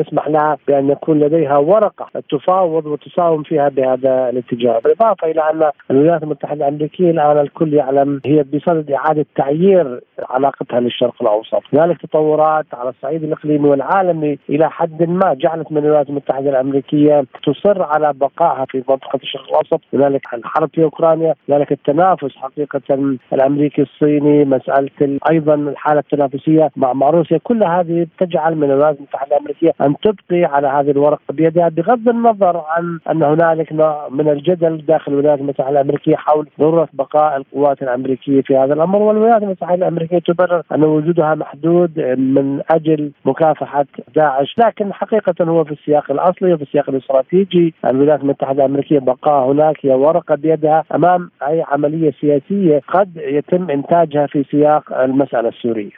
يسمح 0.01 0.29
لها 0.29 0.59
بأن 0.69 0.91
يكون 0.91 1.21
لديها 1.21 1.57
ورقة 1.57 2.07
تفاوض 2.31 2.87
وتساوم 2.87 3.43
فيها 3.43 3.69
بهذا 3.69 4.29
الاتجاه. 4.29 4.79
بالإضافة 4.79 5.31
إلى 5.31 5.41
أن 5.41 5.71
الولايات 5.91 6.23
المتحدة 6.23 6.69
الأمريكية 6.69 7.11
الآن 7.11 7.39
الكل 7.39 7.75
يعلم 7.75 8.21
هي 8.27 8.43
بصدد 8.43 8.91
إعادة 8.91 9.27
تعيير 9.37 10.01
علاقتها 10.31 10.81
للشرق 10.81 11.15
الأوسط. 11.23 11.63
هنالك 11.73 12.03
تطورات 12.17 12.67
على 12.75 12.89
الصعيد 12.89 13.25
الإقليمي 13.25 13.69
والعالمي 13.69 14.39
إلى 14.51 14.71
حد 14.71 15.03
ما 15.03 15.35
جعلت 15.35 15.73
من 15.73 15.79
الولايات 15.79 16.09
المتحدة 16.09 16.51
الأمريكية 16.51 17.25
تصر 17.47 17.83
على 17.83 18.13
بقائها 18.13 18.65
في 18.65 18.83
منطقة 18.89 19.19
الشرق 19.23 19.45
الأوسط. 19.49 19.81
هنالك 19.95 20.35
الحرب 20.35 20.71
في 20.75 20.83
أوكرانيا 20.83 21.35
هنالك 21.49 21.73
التنافس 21.73 22.37
حقيقة 22.37 23.17
الأمريكي 23.33 23.83
الصيني 23.83 24.45
مسألة 24.45 25.19
أيضا 25.31 25.55
الحالة 25.55 26.01
التنافسية 26.01 26.71
مع 26.77 26.93
مع 26.93 27.11
روسيا. 27.11 27.39
كل 27.45 27.65
هذه 27.65 28.07
تجعل 28.19 28.55
من 28.55 28.71
الولايات 28.71 28.97
المتحدة 28.97 29.37
الأمريكية 29.37 29.73
أن 29.81 29.95
تبقي 29.97 30.45
على 30.45 30.69
هذه 30.69 30.91
الورقة 30.91 31.33
بيدها 31.33 31.69
بغض 31.69 32.09
النظر 32.09 32.65
عن 32.69 32.99
أن 33.11 33.23
هنالك 33.23 33.73
نوع 33.73 34.09
من 34.11 34.29
الجدل 34.29 34.85
داخل 34.89 35.13
الولايات 35.13 35.41
المتحدة 35.41 35.71
الأمريكية 35.71 36.17
حول 36.17 36.49
ضرورة 36.61 36.89
بقاء 36.93 37.37
القوات 37.37 37.83
الأمريكية 37.83 38.43
في 38.43 38.57
هذا 38.57 38.75
الأمر. 38.75 39.03
والولايات 39.03 39.43
المتحدة 39.43 39.75
الأمريكية 39.75 40.19
تبرر 40.19 40.63
أن 40.73 40.85
وجودها 40.85 41.35
محدود 41.35 41.99
من 42.15 42.61
أجل 42.71 43.13
مكافحة 43.25 43.87
داعش 44.17 44.55
لكن 44.59 44.93
حقيقة 44.93 45.45
هو 45.45 45.65
في 45.65 45.73
السياق 45.73 46.11
الأصلي 46.11 46.55
وفي 46.55 46.63
السياق 46.63 46.91
الاستراتيجي 46.91 47.75
الولايات 47.85 48.21
المتحدة 48.21 48.65
الأمريكية 48.65 48.99
بقاء 48.99 49.53
هناك 49.53 49.77
هي 49.87 49.91
ورقة 49.91 50.35
بيدها 50.35 50.85
أمام 50.95 51.31
أي 51.49 51.65
عملية 51.69 52.13
سياسية 52.21 52.81
قد 52.89 53.17
يتم 53.17 53.71
إنتاجها 53.71 54.27
في 54.27 54.45
سياق 54.51 55.01
المسألة 55.01 55.49
السورية 55.49 55.91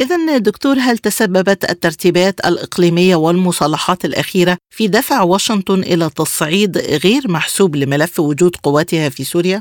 إذا 0.00 0.38
دكتور 0.38 0.76
هل 0.78 0.98
تسببت 0.98 1.70
الترتيبات 1.70 2.46
الإقليمية 2.46 3.16
والمصالحات 3.16 4.04
الأخيرة 4.04 4.56
في 4.70 4.88
دفع 4.88 5.22
واشنطن 5.22 5.80
إلى 5.80 6.10
تصعيد 6.16 6.78
غير 6.78 7.22
محسوب 7.28 7.76
لملف 7.76 8.20
وجود 8.20 8.56
قواتها 8.56 9.08
في 9.08 9.24
سوريا؟ 9.24 9.60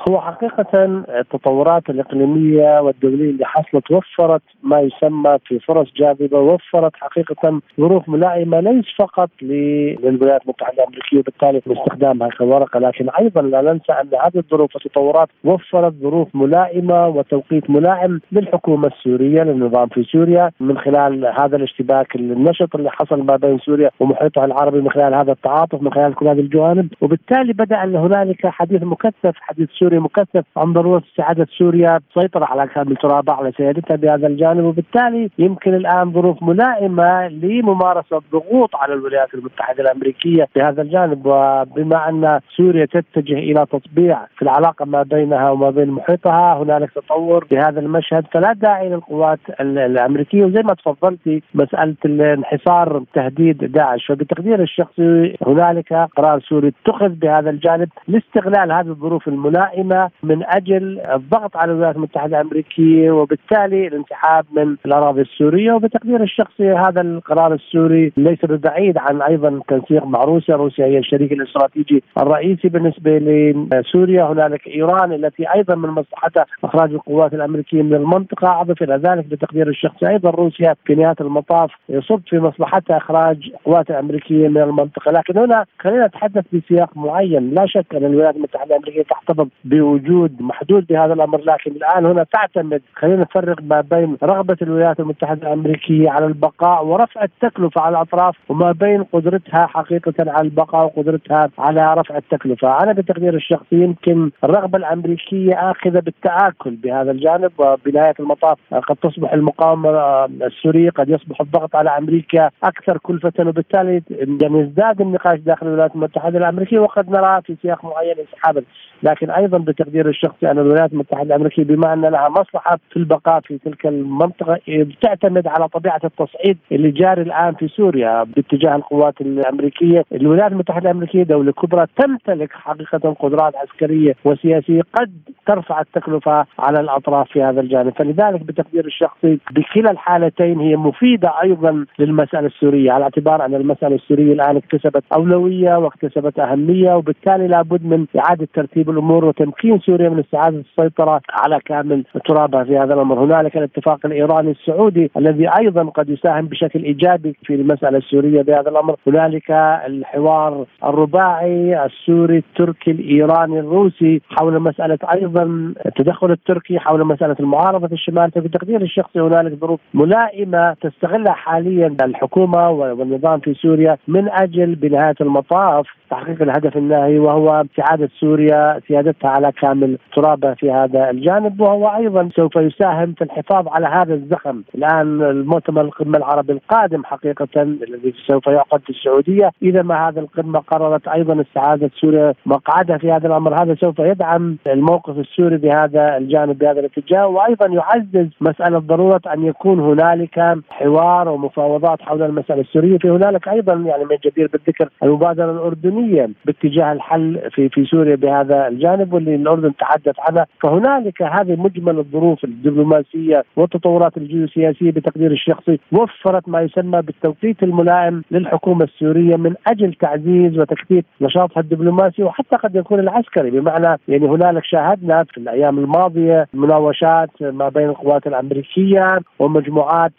هو 0.00 0.20
حقيقة 0.20 0.84
التطورات 1.20 1.90
الإقليمية 1.90 2.80
والدولية 2.80 3.30
اللي 3.30 3.44
حصلت 3.44 3.90
وفرت 3.90 4.42
ما 4.62 4.80
يسمى 4.80 5.38
في 5.46 5.58
فرص 5.58 5.88
جاذبة 5.96 6.38
وفرت 6.38 6.96
حقيقة 6.96 7.60
ظروف 7.80 8.08
ملائمة 8.08 8.60
ليس 8.60 8.84
فقط 8.98 9.30
للولايات 9.42 10.42
المتحدة 10.42 10.82
الأمريكية 10.82 11.18
وبالتالي 11.18 11.58
استخدامها 11.58 12.28
كورقة. 12.28 12.80
لكن 12.80 13.10
أيضا 13.10 13.42
لا 13.42 13.62
ننسى 13.62 13.92
أن 13.92 14.08
هذه 14.24 14.36
الظروف 14.36 14.74
والتطورات 14.74 15.28
وفرت 15.44 15.94
ظروف 16.02 16.28
ملائمة 16.34 17.08
وتوقيت 17.08 17.70
ملائم 17.70 18.20
للحكومة 18.32 18.88
السورية 18.88 19.42
للنظام 19.42 19.88
في 19.88 20.02
سوريا 20.02 20.50
من 20.60 20.78
خلال 20.78 21.26
هذا 21.38 21.56
الاشتباك 21.56 22.16
النشط 22.16 22.76
اللي 22.76 22.90
حصل 22.90 23.22
ما 23.22 23.36
بين 23.36 23.58
سوريا 23.58 23.90
ومحيطها 24.00 24.44
العربي 24.44 24.80
من 24.80 24.90
خلال 24.90 25.14
هذا 25.14 25.32
التعاطف 25.32 25.82
من 25.82 25.92
خلال 25.92 26.14
كل 26.14 26.28
هذه 26.28 26.40
الجوانب. 26.40 26.92
وبالتالي 27.00 27.52
بدأ 27.52 27.84
أن 27.84 27.96
هنالك 27.96 28.46
حديث 28.46 28.82
مكثف 28.82 29.34
حديث 29.36 29.68
سوريا 29.70 29.85
سوري 29.86 29.98
مكثف 29.98 30.44
عن 30.56 30.72
ضروره 30.72 31.02
استعاده 31.10 31.46
سوريا 31.58 32.00
سيطره 32.14 32.44
على 32.44 32.66
كامل 32.66 32.96
ترابها 32.96 33.34
على 33.34 33.52
سيادتها 33.56 33.96
بهذا 33.96 34.26
الجانب 34.26 34.64
وبالتالي 34.64 35.30
يمكن 35.38 35.74
الآن 35.74 36.12
ظروف 36.12 36.42
ملائمة 36.42 37.28
لممارسة 37.28 38.22
ضغوط 38.32 38.76
على 38.76 38.94
الولايات 38.94 39.34
المتحدة 39.34 39.82
الأمريكية 39.82 40.48
بهذا 40.56 40.82
الجانب. 40.82 41.26
وبما 41.26 42.08
أن 42.08 42.40
سوريا 42.56 42.84
تتجه 42.84 43.38
إلى 43.38 43.66
تطبيع 43.72 44.26
في 44.36 44.42
العلاقة 44.42 44.84
ما 44.84 45.02
بينها 45.02 45.50
وما 45.50 45.70
بين 45.70 45.90
محيطها 45.90 46.62
هنالك 46.62 46.90
تطور 46.90 47.46
بهذا 47.50 47.80
المشهد. 47.80 48.24
فلا 48.32 48.52
داعي 48.52 48.88
للقوات 48.88 49.40
الأمريكية 49.60 50.44
وزي 50.44 50.62
ما 50.62 50.74
تفضلتي 50.74 51.42
مسألة 51.54 51.96
الانحصار 52.04 53.02
تهديد 53.14 53.72
داعش. 53.72 54.06
فبتقدير 54.06 54.62
الشخصي 54.62 55.36
هنالك 55.46 55.92
قرار 56.16 56.40
سوري 56.40 56.68
اتخذ 56.68 57.08
بهذا 57.08 57.50
الجانب 57.50 57.88
لاستغلال 58.08 58.72
هذه 58.72 58.88
الظروف 58.88 59.28
الملائمة 59.28 59.75
دائمه 59.76 60.10
من 60.22 60.42
أجل 60.46 61.00
الضغط 61.14 61.56
على 61.56 61.72
الولايات 61.72 61.96
المتحدة 61.96 62.40
الأمريكية 62.40 63.10
وبالتالي 63.10 63.86
الانسحاب 63.86 64.44
من 64.52 64.76
الأراضي 64.86 65.20
السورية. 65.20 65.72
وبتقدير 65.72 66.22
الشخصي 66.22 66.72
هذا 66.72 67.00
القرار 67.00 67.54
السوري 67.54 68.12
ليس 68.16 68.44
ببعيد 68.44 68.98
عن 68.98 69.22
أيضا 69.22 69.60
تنسيق 69.68 70.04
مع 70.04 70.24
روسيا، 70.24 70.56
روسيا 70.56 70.86
هي 70.86 70.98
الشريك 70.98 71.32
الاستراتيجي 71.32 72.02
الرئيسي 72.22 72.68
بالنسبة 72.68 73.18
لسوريا، 73.18 74.24
هنالك 74.24 74.66
إيران 74.66 75.12
التي 75.12 75.54
أيضا 75.54 75.74
من 75.74 75.88
مصلحتها 75.88 76.46
إخراج 76.64 76.90
القوات 76.92 77.34
الأمريكية 77.34 77.82
من 77.82 77.94
المنطقة، 77.94 78.60
أضف 78.60 78.82
إلى 78.82 78.94
ذلك 78.94 79.24
بتقدير 79.24 79.68
الشخصي 79.68 80.08
أيضا 80.08 80.30
روسيا 80.30 80.74
في 80.84 80.94
نهاية 80.94 81.16
المطاف 81.20 81.70
يصب 81.88 82.20
في 82.28 82.38
مصلحتها 82.38 82.96
إخراج 82.96 83.50
القوات 83.54 83.90
الأمريكية 83.90 84.48
من 84.48 84.62
المنطقة، 84.62 85.12
لكن 85.12 85.38
هنا 85.38 85.64
خلينا 85.78 86.06
نتحدث 86.06 86.44
بسياق 86.52 86.96
معين، 86.96 87.54
لا 87.54 87.66
شك 87.66 87.94
أن 87.94 88.04
الولايات 88.04 88.36
المتحدة 88.36 88.76
الأمريكية 88.76 89.02
تحتفظ 89.02 89.46
بوجود 89.70 90.42
محدود 90.42 90.86
بهذا 90.86 91.12
الأمر 91.12 91.40
لكن 91.40 91.70
الآن 91.70 92.06
هنا 92.06 92.26
تعتمد 92.32 92.82
خلينا 92.94 93.22
نفرق 93.22 93.56
ما 93.62 93.80
بين 93.80 94.16
رغبة 94.22 94.56
الولايات 94.62 95.00
المتحدة 95.00 95.42
الأمريكية 95.42 96.10
على 96.10 96.26
البقاء 96.26 96.84
ورفع 96.86 97.22
التكلفة 97.22 97.80
على 97.80 97.96
الأطراف 97.96 98.36
وما 98.48 98.72
بين 98.72 99.02
قدرتها 99.02 99.66
حقيقة 99.66 100.14
على 100.18 100.44
البقاء 100.48 100.84
وقدرتها 100.84 101.50
على 101.58 101.94
رفع 101.94 102.16
التكلفة، 102.16 102.82
أنا 102.82 102.92
بتقدير 102.92 103.34
الشخصي 103.34 103.76
يمكن 103.76 104.30
الرغبة 104.44 104.78
الأمريكية 104.78 105.54
آخذة 105.70 106.00
بالتآكل 106.00 106.70
بهذا 106.70 107.10
الجانب 107.10 107.52
وبنهاية 107.58 108.14
المطاف 108.20 108.58
قد 108.74 108.96
تصبح 108.96 109.32
المقاومة 109.32 109.90
السورية 110.24 110.90
قد 110.90 111.08
يصبح 111.08 111.40
الضغط 111.40 111.76
على 111.76 111.98
أمريكا 111.98 112.50
أكثر 112.64 112.98
كلفة 112.98 113.32
وبالتالي 113.40 114.02
يعني 114.10 114.60
يزداد 114.60 115.00
النقاش 115.00 115.38
داخل 115.38 115.66
الولايات 115.66 115.94
المتحدة 115.94 116.38
الأمريكية 116.38 116.78
وقد 116.78 117.10
نرى 117.10 117.42
في 117.42 117.56
سياق 117.62 117.84
معين 117.84 118.14
انسحابا، 118.18 118.62
لكن 119.02 119.30
أيضا 119.30 119.58
بتقدير 119.58 120.08
الشخصي 120.08 120.50
ان 120.50 120.58
الولايات 120.58 120.92
المتحدة 120.92 121.22
الأمريكية 121.22 121.64
بما 121.64 121.92
أن 121.92 122.00
لها 122.00 122.28
مصلحة 122.28 122.78
في 122.90 122.96
البقاء 122.96 123.40
في 123.40 123.58
تلك 123.58 123.86
المنطقة 123.86 124.58
بتعتمد 124.68 125.46
على 125.46 125.68
طبيعة 125.68 126.00
التصعيد 126.04 126.58
اللي 126.72 126.90
جاري 126.90 127.22
الآن 127.22 127.54
في 127.54 127.68
سوريا 127.68 128.22
باتجاه 128.22 128.76
القوات 128.76 129.20
الأمريكية، 129.20 130.04
الولايات 130.12 130.52
المتحدة 130.52 130.90
الأمريكية 130.90 131.22
دولة 131.22 131.52
كبرى 131.52 131.86
تمتلك 131.96 132.52
حقيقة 132.52 133.16
قدرات 133.20 133.56
عسكرية 133.56 134.14
وسياسية 134.24 134.82
قد 134.94 135.12
ترفع 135.46 135.80
التكلفة 135.80 136.46
على 136.58 136.80
الأطراف 136.80 137.28
في 137.32 137.42
هذا 137.42 137.60
الجانب، 137.60 137.92
فلذلك 137.98 138.40
بتقدير 138.40 138.86
الشخصي 138.86 139.38
بكلا 139.50 139.90
الحالتين 139.90 140.60
هي 140.60 140.76
مفيدة 140.76 141.32
أيضا 141.42 141.84
للمسألة 141.98 142.46
السورية 142.46 142.92
على 142.92 143.04
اعتبار 143.04 143.44
أن 143.44 143.54
المسألة 143.54 143.94
السورية 143.96 144.32
الآن 144.32 144.56
اكتسبت 144.56 145.04
أولوية 145.16 145.76
واكتسبت 145.76 146.38
أهمية 146.38 146.94
وبالتالي 146.94 147.48
لابد 147.48 147.84
من 147.84 148.06
إعادة 148.18 148.48
ترتيب 148.54 148.85
الأمور 148.90 149.24
وتمكين 149.24 149.78
سوريا 149.78 150.08
من 150.08 150.18
استعادة 150.18 150.58
السيطرة 150.58 151.20
على 151.30 151.60
كامل 151.64 152.04
ترابها 152.28 152.64
في 152.64 152.78
هذا 152.78 152.94
الأمر، 152.94 153.24
هنالك 153.24 153.56
الاتفاق 153.56 153.98
الإيراني 154.04 154.50
السعودي 154.50 155.10
الذي 155.16 155.48
أيضا 155.60 155.84
قد 155.84 156.08
يساهم 156.08 156.46
بشكل 156.46 156.82
إيجابي 156.82 157.36
في 157.44 157.54
المسألة 157.54 157.98
السورية 157.98 158.42
بهذا 158.42 158.70
الأمر، 158.70 158.96
هنالك 159.06 159.50
الحوار 159.86 160.66
الرباعي 160.84 161.84
السوري 161.84 162.36
التركي 162.36 162.90
الإيراني 162.90 163.60
الروسي 163.60 164.20
حول 164.30 164.60
مسألة 164.60 164.98
أيضا 165.14 165.42
التدخل 165.86 166.30
التركي 166.30 166.78
حول 166.78 167.04
مسألة 167.04 167.36
المعارضة 167.40 167.86
في 167.86 167.94
الشمال، 167.94 168.30
ففي 168.30 168.48
تقدير 168.48 168.82
الشخصي 168.82 169.20
هنالك 169.20 169.52
ظروف 169.60 169.80
ملائمة 169.94 170.76
تستغلها 170.80 171.32
حاليا 171.32 171.96
الحكومة 172.02 172.70
والنظام 172.70 173.40
في 173.40 173.54
سوريا 173.54 173.96
من 174.08 174.28
أجل 174.28 174.74
بنهاية 174.74 175.14
المطاف. 175.20 175.86
تحقيق 176.10 176.42
الهدف 176.42 176.76
النهائي 176.76 177.18
وهو 177.18 177.64
استعادة 177.70 178.08
سوريا 178.20 178.75
سيادتها 178.88 179.30
على 179.30 179.52
كامل 179.52 179.98
ترابها 180.16 180.54
في 180.54 180.72
هذا 180.72 181.10
الجانب 181.10 181.60
وهو 181.60 181.88
أيضا 181.88 182.28
سوف 182.36 182.56
يساهم 182.56 183.12
في 183.12 183.24
الحفاظ 183.24 183.68
على 183.68 183.86
هذا 183.86 184.14
الزخم، 184.14 184.62
الآن 184.74 185.22
المؤتمر 185.22 185.80
القمة 185.80 186.18
العربي 186.18 186.52
القادم 186.52 187.04
حقيقه 187.04 187.62
الذي 187.62 188.14
سوف 188.26 188.46
يعقد 188.46 188.80
في 188.80 188.90
السعودية، 188.90 189.50
إذا 189.62 189.82
ما 189.82 190.08
هذه 190.08 190.18
القمة 190.18 190.58
قررت 190.58 191.08
أيضا 191.08 191.40
استعادة 191.40 191.90
سوريا 192.00 192.34
مقعدها 192.46 192.98
في 192.98 193.12
هذا 193.12 193.26
الأمر، 193.26 193.62
هذا 193.62 193.74
سوف 193.74 193.98
يدعم 193.98 194.56
الموقف 194.66 195.18
السوري 195.18 195.56
بهذا 195.56 196.16
الجانب 196.16 196.58
بهذا 196.58 196.80
الاتجاه 196.80 197.26
وأيضا 197.26 197.66
يعزز 197.66 198.28
مسألة 198.40 198.78
ضرورة 198.78 199.20
أن 199.34 199.44
يكون 199.44 199.80
هنالك 199.80 200.58
حوار 200.70 201.28
ومفاوضات 201.28 202.02
حول 202.02 202.22
المسألة 202.22 202.60
السورية، 202.60 202.98
في 202.98 203.10
هنالك 203.10 203.48
أيضا 203.48 203.72
يعني 203.72 204.04
من 204.04 204.16
جدير 204.24 204.50
بالذكر 204.52 204.88
المبادرة 205.02 205.50
الأردنية 205.50 206.30
باتجاه 206.44 206.92
الحل 206.92 207.40
في 207.50 207.68
في 207.68 207.84
سوريا 207.84 208.16
بهذا 208.16 208.65
الجانب 208.68 209.12
واللي 209.12 209.34
الأردن 209.34 209.76
تحدث 209.76 210.14
عنها، 210.18 210.46
فهنالك 210.62 211.22
هذه 211.22 211.56
مجمل 211.56 211.98
الظروف 211.98 212.44
الدبلوماسية 212.44 213.44
والتطورات 213.56 214.16
الجيوسياسية 214.16 214.90
بتقدير 214.90 215.32
الشخصي 215.32 215.78
وفرت 215.92 216.48
ما 216.48 216.60
يسمى 216.62 217.02
بالتوقيت 217.02 217.62
الملائم 217.62 218.22
للحكومة 218.30 218.84
السورية 218.84 219.36
من 219.36 219.54
أجل 219.66 219.94
تعزيز 219.94 220.58
وتكثيف 220.58 221.04
نشاطها 221.20 221.60
الدبلوماسي 221.60 222.22
وحتى 222.22 222.56
قد 222.56 222.76
يكون 222.76 223.00
العسكري. 223.00 223.50
بمعنى 223.50 223.98
يعني 224.08 224.26
هنالك 224.26 224.64
شاهدنا 224.64 225.24
في 225.24 225.38
الأيام 225.38 225.78
الماضية 225.78 226.46
مناوشات 226.54 227.30
ما 227.40 227.68
بين 227.68 227.88
القوات 227.88 228.26
الأمريكية 228.26 229.18
ومجموعات 229.38 230.12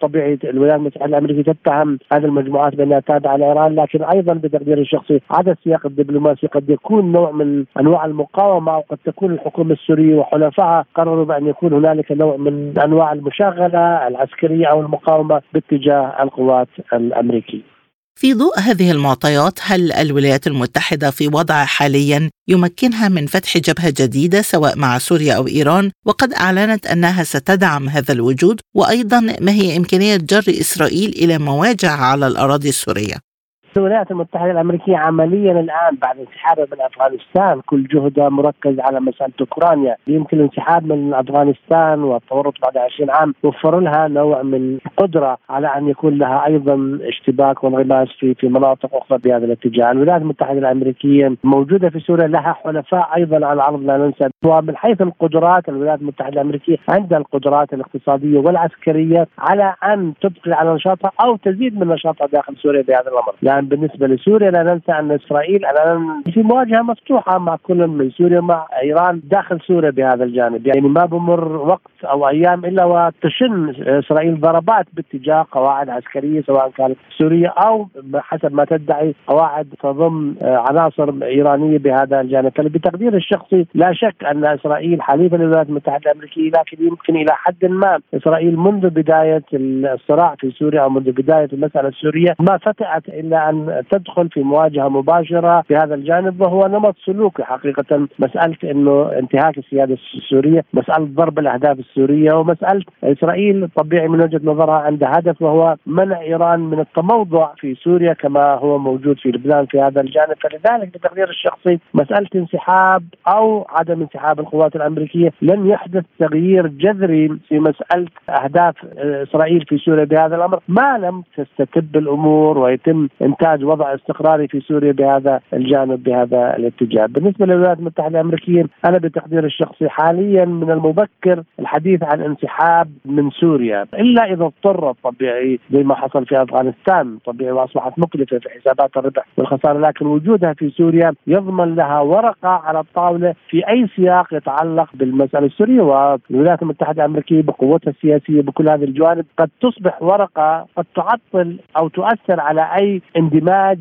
طبيعي 0.00 0.38
الولايات 0.44 0.78
المتحدة 0.78 1.06
الأمريكية 1.06 1.52
تتهم 1.52 1.98
هذه 2.12 2.24
المجموعات 2.24 2.74
بأنها 2.74 3.00
تابعة 3.00 3.36
لإيران 3.36 3.74
لكن 3.74 4.04
أيضا 4.04 4.34
بتقدير 4.34 4.78
الشخصي 4.78 5.20
هذا 5.38 5.52
السياق 5.52 5.86
الدبلوماسي 5.86 6.46
قد 6.46 6.70
يكون 6.70 7.12
نوع 7.12 7.30
من 7.30 7.64
أنواع 7.80 8.04
المقاومة 8.04 8.76
وقد 8.76 8.98
تكون 9.06 9.32
الحكومة 9.34 9.72
السورية 9.72 10.16
وحلفائها 10.16 10.84
قرروا 10.94 11.24
بأن 11.24 11.46
يكون 11.46 11.72
هنالك 11.72 12.12
نوع 12.12 12.36
من 12.36 12.78
انواع 12.78 13.12
المشاغله 13.12 14.08
العسكرية 14.08 14.66
أو 14.66 14.80
المقاومة 14.80 15.42
باتجاه 15.54 16.22
القوات 16.22 16.68
الأمريكية. 16.92 17.80
في 18.20 18.34
ضوء 18.34 18.58
هذه 18.58 18.90
المعطيات 18.90 19.58
هل 19.62 19.92
الولايات 19.92 20.46
المتحدة 20.46 21.10
في 21.10 21.28
وضع 21.28 21.64
حاليا 21.64 22.30
يمكنها 22.48 23.08
من 23.08 23.26
فتح 23.26 23.58
جبهة 23.58 23.90
جديدة 24.00 24.42
سواء 24.42 24.78
مع 24.78 24.98
سوريا 24.98 25.34
أو 25.34 25.46
إيران 25.46 25.90
وقد 26.06 26.32
أعلنت 26.32 26.86
أنها 26.86 27.22
ستدعم 27.22 27.88
هذا 27.88 28.12
الوجود 28.12 28.60
وأيضا 28.76 29.20
ما 29.20 29.52
هي 29.52 29.76
إمكانية 29.76 30.16
جر 30.16 30.44
إسرائيل 30.48 31.08
إلى 31.10 31.38
مواجهة 31.38 32.04
على 32.04 32.26
الأراضي 32.26 32.68
السورية 32.68 33.29
الولايات 33.76 34.10
المتحدة 34.10 34.50
الأمريكية 34.50 34.96
عمليا 34.96 35.52
الآن 35.52 35.96
بعد 36.02 36.18
انسحابها 36.18 36.66
من 36.72 36.80
أفغانستان. 36.80 37.60
كل 37.66 37.82
جهدها 37.86 38.28
مركز 38.28 38.80
على 38.80 39.00
مسألة 39.00 39.32
أوكرانيا، 39.40 39.96
يمكن 40.06 40.36
الانسحاب 40.36 40.92
من 40.92 41.14
أفغانستان 41.14 42.02
والتورط 42.02 42.54
بعد 42.62 42.76
20 42.76 43.10
عام 43.10 43.34
وفر 43.42 43.80
لها 43.80 44.08
نوع 44.08 44.42
من 44.42 44.78
القدرة 44.86 45.38
على 45.50 45.66
أن 45.66 45.88
يكون 45.88 46.18
لها 46.18 46.46
أيضا 46.46 46.98
اشتباك 47.02 47.64
وانغماس 47.64 48.08
في 48.08 48.34
في 48.34 48.48
مناطق 48.48 48.94
أخرى 48.94 49.18
بهذا 49.18 49.44
الاتجاه، 49.44 49.90
الولايات 49.90 50.22
المتحدة 50.22 50.58
الأمريكية 50.58 51.32
موجودة 51.44 51.90
في 51.90 52.00
سوريا 52.00 52.28
لها 52.28 52.52
حلفاء 52.52 53.08
أيضا 53.16 53.46
على 53.46 53.52
الأرض 53.52 53.82
لا 53.82 53.96
ننسى، 53.96 54.28
ومن 54.44 54.76
حيث 54.76 55.00
القدرات 55.02 55.68
الولايات 55.68 56.00
المتحدة 56.00 56.32
الأمريكية 56.32 56.76
عندها 56.88 57.18
القدرات 57.18 57.72
الاقتصادية 57.72 58.38
والعسكرية 58.38 59.26
على 59.38 59.74
أن 59.84 60.12
تبقي 60.20 60.52
على 60.52 60.74
نشاطها 60.74 61.12
أو 61.24 61.36
تزيد 61.36 61.80
من 61.80 61.88
نشاطها 61.88 62.26
داخل 62.26 62.56
سوريا 62.56 62.82
بهذا 62.82 63.10
الأمر، 63.10 63.34
الان 63.60 63.68
بالنسبة 63.68 64.06
لسوريا 64.06 64.50
لا 64.50 64.62
ننسى 64.62 64.92
أن 64.92 65.10
إسرائيل 65.10 65.66
الان 65.66 66.22
في 66.34 66.42
مواجهة 66.42 66.82
مفتوحة 66.82 67.38
مع 67.38 67.56
كل 67.62 67.86
من 67.86 68.10
سوريا 68.10 68.40
مع 68.40 68.66
إيران 68.82 69.20
داخل 69.24 69.60
سوريا 69.60 69.90
بهذا 69.90 70.24
الجانب، 70.24 70.66
يعني 70.66 70.80
ما 70.80 71.04
بمر 71.04 71.56
وقت 71.56 71.90
أو 72.04 72.28
أيام 72.28 72.64
إلا 72.64 72.84
وتشن 72.84 73.74
إسرائيل 73.86 74.40
ضربات 74.40 74.86
باتجاه 74.92 75.46
قواعد 75.52 75.88
عسكرية 75.88 76.42
سواء 76.42 76.70
كانت 76.70 76.96
سورية 77.18 77.48
أو 77.48 77.88
حسب 78.14 78.54
ما 78.54 78.64
تدعي 78.64 79.14
قواعد 79.26 79.66
تضم 79.82 80.34
عناصر 80.42 81.14
إيرانية 81.22 81.78
بهذا 81.78 82.20
الجانب، 82.20 82.52
فبتقدير 82.56 83.14
الشخصي 83.14 83.66
لا 83.74 83.92
شك 83.92 84.24
أن 84.24 84.44
إسرائيل 84.44 85.02
حليفة 85.02 85.36
للولايات 85.36 85.68
المتحدة 85.68 86.10
الأمريكية 86.10 86.50
لكن 86.50 86.86
يمكن 86.86 87.16
إلى 87.16 87.32
حد 87.32 87.64
ما 87.64 87.98
إسرائيل 88.14 88.56
منذ 88.56 88.90
بداية 88.90 89.42
الصراع 89.54 90.34
في 90.38 90.50
سوريا 90.50 90.80
أو 90.80 90.90
منذ 90.90 91.12
بداية 91.12 91.48
المسألة 91.52 91.88
السورية 91.88 92.34
ما 92.40 92.58
فتأت 92.58 93.08
إلا 93.08 93.49
أن 93.50 93.82
تدخل 93.90 94.28
في 94.28 94.42
مواجهة 94.42 94.88
مباشرة 94.88 95.60
في 95.60 95.76
هذا 95.76 95.94
الجانب 95.94 96.40
وهو 96.40 96.66
نمط 96.66 96.96
سلوكي 97.06 97.42
حقيقة. 97.42 98.08
مسألة 98.18 98.56
إنه 98.64 99.12
انتهاك 99.18 99.58
السيادة 99.58 99.96
السورية، 100.14 100.64
مسألة 100.74 101.08
ضرب 101.14 101.38
الأهداف 101.38 101.78
السورية 101.78 102.34
ومسألة 102.34 102.84
إسرائيل 103.04 103.68
طبيعي 103.76 104.08
من 104.08 104.20
وجهة 104.20 104.40
نظرها 104.44 104.78
عندها 104.78 105.12
هدف 105.18 105.42
وهو 105.42 105.76
منع 105.86 106.20
إيران 106.20 106.60
من 106.60 106.80
التموضع 106.80 107.48
في 107.56 107.74
سوريا 107.74 108.12
كما 108.12 108.54
هو 108.54 108.78
موجود 108.78 109.18
في 109.18 109.28
لبنان 109.28 109.66
في 109.66 109.80
هذا 109.80 110.00
الجانب. 110.00 110.34
فلذلك 110.40 110.88
بتقدير 110.88 111.28
الشخصي 111.28 111.78
مسألة 111.94 112.28
انسحاب 112.34 113.02
أو 113.28 113.66
عدم 113.68 114.00
انسحاب 114.00 114.40
القوات 114.40 114.76
الأمريكية 114.76 115.32
لن 115.42 115.66
يحدث 115.66 116.04
تغيير 116.18 116.66
جذري 116.66 117.28
في 117.48 117.58
مسألة 117.58 118.06
أهداف 118.28 118.74
إسرائيل 118.98 119.64
في 119.68 119.78
سوريا 119.78 120.04
بهذا 120.04 120.36
الأمر. 120.36 120.60
ما 120.68 120.98
لم 120.98 121.22
تستتب 121.36 121.96
الأمور 121.96 122.58
ويتم 122.58 123.08
انتاج 123.40 123.64
وضع 123.64 123.94
استقراري 123.94 124.48
في 124.48 124.60
سوريا 124.60 124.92
بهذا 124.92 125.40
الجانب 125.52 126.02
بهذا 126.02 126.56
الاتجاه. 126.56 127.06
بالنسبة 127.06 127.46
للولايات 127.46 127.78
المتحدة 127.78 128.20
الامريكيه 128.20 128.64
أنا 128.84 128.98
بتقدير 128.98 129.44
الشخصي 129.44 129.88
حاليا 129.88 130.44
من 130.44 130.70
المبكر 130.70 131.42
الحديث 131.58 132.02
عن 132.02 132.20
انسحاب 132.20 132.88
من 133.04 133.30
سوريا. 133.30 133.86
إلا 133.94 134.32
إذا 134.32 134.44
اضطرت 134.44 134.96
طبيعي 135.04 135.58
زي 135.72 135.82
ما 135.82 135.94
حصل 135.94 136.26
في 136.26 136.42
أفغانستان 136.42 137.18
طبيعي 137.26 137.52
وأصبحت 137.52 137.98
مكلفه 137.98 138.38
في 138.38 138.48
حسابات 138.50 138.96
الربح 138.96 139.26
والخسارة 139.36 139.78
لكن 139.78 140.06
وجودها 140.06 140.52
في 140.52 140.70
سوريا 140.70 141.12
يضمن 141.26 141.74
لها 141.74 142.00
ورقة 142.00 142.48
على 142.48 142.80
الطاولة 142.80 143.34
في 143.48 143.68
أي 143.68 143.86
سياق 143.96 144.34
يتعلق 144.34 144.88
بالمسألة 144.94 145.46
السورية. 145.46 145.80
والولايات 145.80 146.62
المتحدة 146.62 147.04
الأمريكية 147.04 147.42
بقوتها 147.42 147.90
السياسية 147.90 148.40
بكل 148.42 148.68
هذه 148.68 148.84
الجوانب 148.84 149.24
قد 149.38 149.50
تصبح 149.60 150.02
ورقة 150.02 150.66
قد 150.76 150.84
تعطل 150.96 151.56
أو 151.76 151.88
تؤثر 151.88 152.40
على 152.40 152.68
أي 152.80 153.02
اندماج 153.34 153.78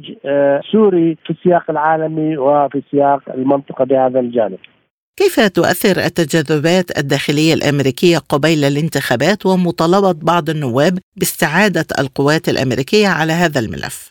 سوري 0.71 1.17
في 1.25 1.29
السياق 1.29 1.69
العالمي 1.69 2.37
وفي 2.37 2.81
سياق 2.91 3.21
المنطقة 3.33 3.85
بهذا 3.85 4.19
الجانب. 4.19 4.57
كيف 5.17 5.39
تؤثر 5.39 6.05
التجاذبات 6.05 6.97
الداخلية 6.97 7.53
الأمريكية 7.53 8.17
قبيل 8.17 8.63
الانتخابات 8.63 9.45
ومطالبه 9.45 10.11
بعض 10.11 10.49
النواب 10.49 10.97
باستعادة 11.17 11.85
القوات 11.99 12.49
الأمريكية 12.49 13.07
على 13.07 13.33
هذا 13.33 13.59
الملف؟ 13.59 14.09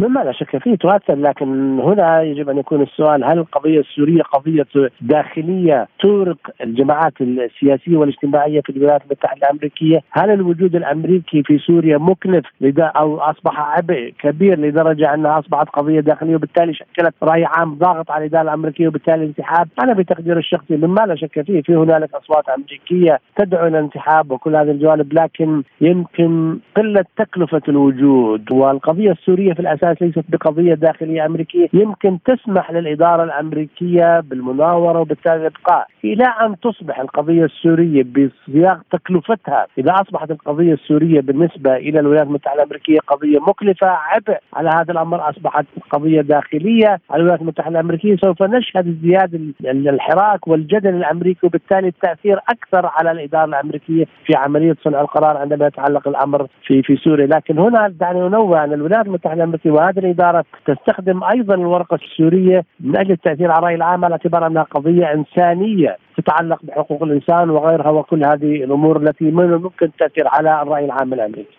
مما 0.00 0.20
لا 0.20 0.32
شك 0.32 0.58
فيه 0.58 0.74
تؤثر 0.74 1.14
لكن 1.14 1.80
هنا 1.80 2.22
يجب 2.22 2.48
أن 2.48 2.58
يكون 2.58 2.82
السؤال 2.82 3.24
هل 3.24 3.38
القضية 3.38 3.80
السورية 3.80 4.22
قضية 4.22 4.66
داخلية 5.00 5.88
تورق 6.00 6.36
الجماعات 6.60 7.12
السياسية 7.20 7.96
والاجتماعية 7.96 8.60
في 8.60 8.70
الولايات 8.70 9.02
المتحدة 9.04 9.46
الأمريكية؟ 9.46 10.02
هل 10.10 10.30
الوجود 10.30 10.74
الأمريكي 10.74 11.42
في 11.42 11.58
سوريا 11.58 11.98
مكلف 11.98 12.46
أو 12.78 13.18
أصبح 13.18 13.60
عبء 13.60 14.12
كبير 14.18 14.60
لدرجة 14.60 15.14
انها 15.14 15.38
أصبحت 15.38 15.68
قضية 15.68 16.00
داخلية 16.00 16.36
وبالتالي 16.36 16.74
شكلت 16.74 17.14
رأي 17.22 17.44
عام 17.44 17.74
ضاغط 17.74 18.10
على 18.10 18.24
الإدارة 18.24 18.42
الأمريكية 18.42 18.88
وبالتالي 18.88 19.16
الانسحاب؟ 19.16 19.68
أنا 19.82 19.92
بتقدير 19.92 20.38
الشخصي 20.38 20.76
مما 20.76 21.06
لا 21.06 21.14
شك 21.14 21.42
فيه 21.46 21.62
في 21.62 21.74
هنالك 21.74 22.14
أصوات 22.14 22.48
أمريكية 22.48 23.18
تدعو 23.36 23.66
إلى 23.66 23.78
الانسحاب 23.78 24.30
وكل 24.30 24.56
هذه 24.56 24.70
الجوانب 24.70 25.12
لكن 25.12 25.62
يمكن 25.80 26.58
قلة 26.76 27.04
تكلفة 27.16 27.62
الوجود 27.68 28.52
والقضية 28.52 29.10
السورية 29.10 29.52
في 29.52 29.60
الأساس 29.60 29.89
ليست 30.00 30.24
بقضية 30.28 30.74
داخلية 30.74 31.26
أمريكية. 31.26 31.68
يمكن 31.72 32.18
تسمح 32.24 32.70
للإدارة 32.70 33.24
الأمريكية 33.24 34.20
بالمناورة 34.20 35.00
وبالتالي 35.00 35.36
الابقاء 35.36 35.86
إلى 36.04 36.24
أن 36.24 36.60
تصبح 36.60 37.00
القضية 37.00 37.44
السورية 37.44 38.02
بسياق 38.02 38.80
تكلفتها 38.92 39.66
إذا 39.78 39.92
أصبحت 39.92 40.30
القضية 40.30 40.72
السورية 40.72 41.20
بالنسبة 41.20 41.76
إلى 41.76 42.00
الولايات 42.00 42.26
المتحدة 42.26 42.62
الأمريكية 42.62 42.98
قضية 43.06 43.38
مكلفة 43.38 43.86
عبء 43.86 44.38
على 44.54 44.70
هذا 44.74 44.92
الأمر 44.92 45.30
أصبحت 45.30 45.66
قضية 45.90 46.20
داخلية 46.20 46.88
على 47.10 47.20
الولايات 47.20 47.40
المتحدة 47.40 47.70
الأمريكية. 47.70 48.16
سوف 48.16 48.42
نشهد 48.42 48.88
ازدياد 48.88 49.52
الحراك 49.64 50.48
والجدل 50.48 50.94
الأمريكي 50.94 51.46
وبالتالي 51.46 51.88
التأثير 51.88 52.38
أكثر 52.38 52.86
على 52.86 53.10
الإدارة 53.10 53.44
الأمريكية 53.44 54.04
في 54.26 54.34
عملية 54.36 54.76
صنع 54.84 55.00
القرار 55.00 55.36
عندما 55.36 55.66
يتعلق 55.66 56.08
الأمر 56.08 56.46
في 56.66 56.82
في 56.82 56.96
سوريا، 56.96 57.26
لكن 57.26 57.58
هنا 57.58 57.88
دعني 57.88 58.26
أنوه 58.26 58.64
أن 58.64 58.72
الولايات 58.72 59.06
المتحدة 59.06 59.34
الأمريكية 59.34 59.70
وهذه 59.80 59.98
الإدارة 59.98 60.44
تستخدم 60.66 61.24
أيضا 61.24 61.54
الورقة 61.54 61.98
السورية 62.02 62.64
من 62.80 62.96
أجل 62.96 63.12
التأثير 63.12 63.50
على 63.50 63.58
الراي 63.58 63.74
العام 63.74 64.04
على 64.04 64.12
اعتبار 64.12 64.46
أنها 64.46 64.62
قضية 64.62 65.12
إنسانية 65.12 65.96
تتعلق 66.16 66.58
بحقوق 66.62 67.02
الإنسان 67.02 67.50
وغيرها 67.50 67.90
وكل 67.90 68.24
هذه 68.24 68.64
الأمور 68.64 69.02
التي 69.02 69.24
من 69.24 69.44
الممكن 69.44 69.86
التاثير 69.86 70.28
على 70.28 70.62
الرأي 70.62 70.84
العام 70.84 71.12
الأمريكي. 71.12 71.58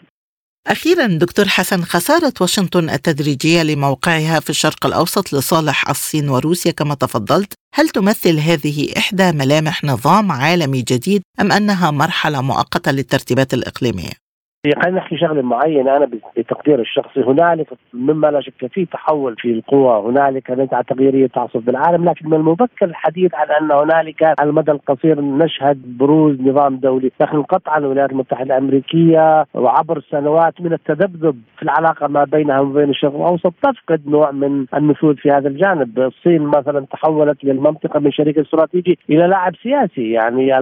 أخيرا 0.67 1.07
دكتور 1.07 1.45
حسن 1.45 1.81
خسارة 1.81 2.33
واشنطن 2.41 2.89
التدريجية 2.89 3.63
لموقعها 3.63 4.39
في 4.39 4.49
الشرق 4.49 4.85
الأوسط 4.85 5.33
لصالح 5.33 5.89
الصين 5.89 6.29
وروسيا 6.29 6.71
كما 6.71 6.95
تفضلت 6.95 7.53
هل 7.73 7.89
تمثل 7.89 8.39
هذه 8.39 8.93
إحدى 8.97 9.31
ملامح 9.31 9.83
نظام 9.83 10.31
عالمي 10.31 10.81
جديد 10.81 11.21
أم 11.41 11.51
أنها 11.51 11.91
مرحلة 11.91 12.41
مؤقتة 12.41 12.91
للترتيبات 12.91 13.53
الإقليمية؟ 13.53 14.20
خلينا 14.65 14.97
نحكي 14.97 15.17
شغلة 15.17 15.41
معينة 15.41 15.97
أنا 15.97 16.09
بتقدير 16.37 16.79
الشخصي. 16.79 17.23
هنالك 17.23 17.67
مما 17.93 18.27
لا 18.27 18.41
شك 18.41 18.67
فيه 18.73 18.85
تحول 18.85 19.35
في 19.35 19.51
القوى. 19.51 20.11
هنالك 20.11 20.51
نزعه 20.51 20.81
تغييرية 20.81 21.27
تعصف 21.27 21.57
بالعالم 21.57 22.09
لكن 22.09 22.29
من 22.29 22.33
المبكر 22.33 22.85
الحديث 22.85 23.31
عن 23.35 23.47
أن 23.51 23.71
هنالك 23.71 24.23
على 24.23 24.49
المدى 24.49 24.71
القصير 24.71 25.21
نشهد 25.21 25.97
بروز 25.97 26.41
نظام 26.41 26.75
دولي. 26.75 27.11
لكن 27.21 27.43
قطعا 27.43 27.77
الولايات 27.77 28.11
المتحدة 28.11 28.57
الأمريكية 28.57 29.45
وعبر 29.53 29.97
السنوات 29.97 30.61
من 30.61 30.73
التذبذب 30.73 31.41
في 31.57 31.63
العلاقة 31.63 32.07
ما 32.07 32.23
بينها 32.23 32.59
وبين 32.59 32.89
الشرق 32.89 33.15
الأوسط. 33.15 33.53
تفقد 33.63 34.01
نوع 34.07 34.31
من 34.31 34.65
النفوذ 34.73 35.15
في 35.15 35.31
هذا 35.31 35.47
الجانب. 35.47 35.99
الصين 35.99 36.41
مثلا 36.41 36.85
تحولت 36.91 37.43
للمنطقه 37.43 37.99
من 37.99 38.11
شريك 38.11 38.37
استراتيجي 38.37 38.97
إلى 39.09 39.27
لاعب 39.27 39.55
سياسي. 39.63 40.11
يعني 40.11 40.57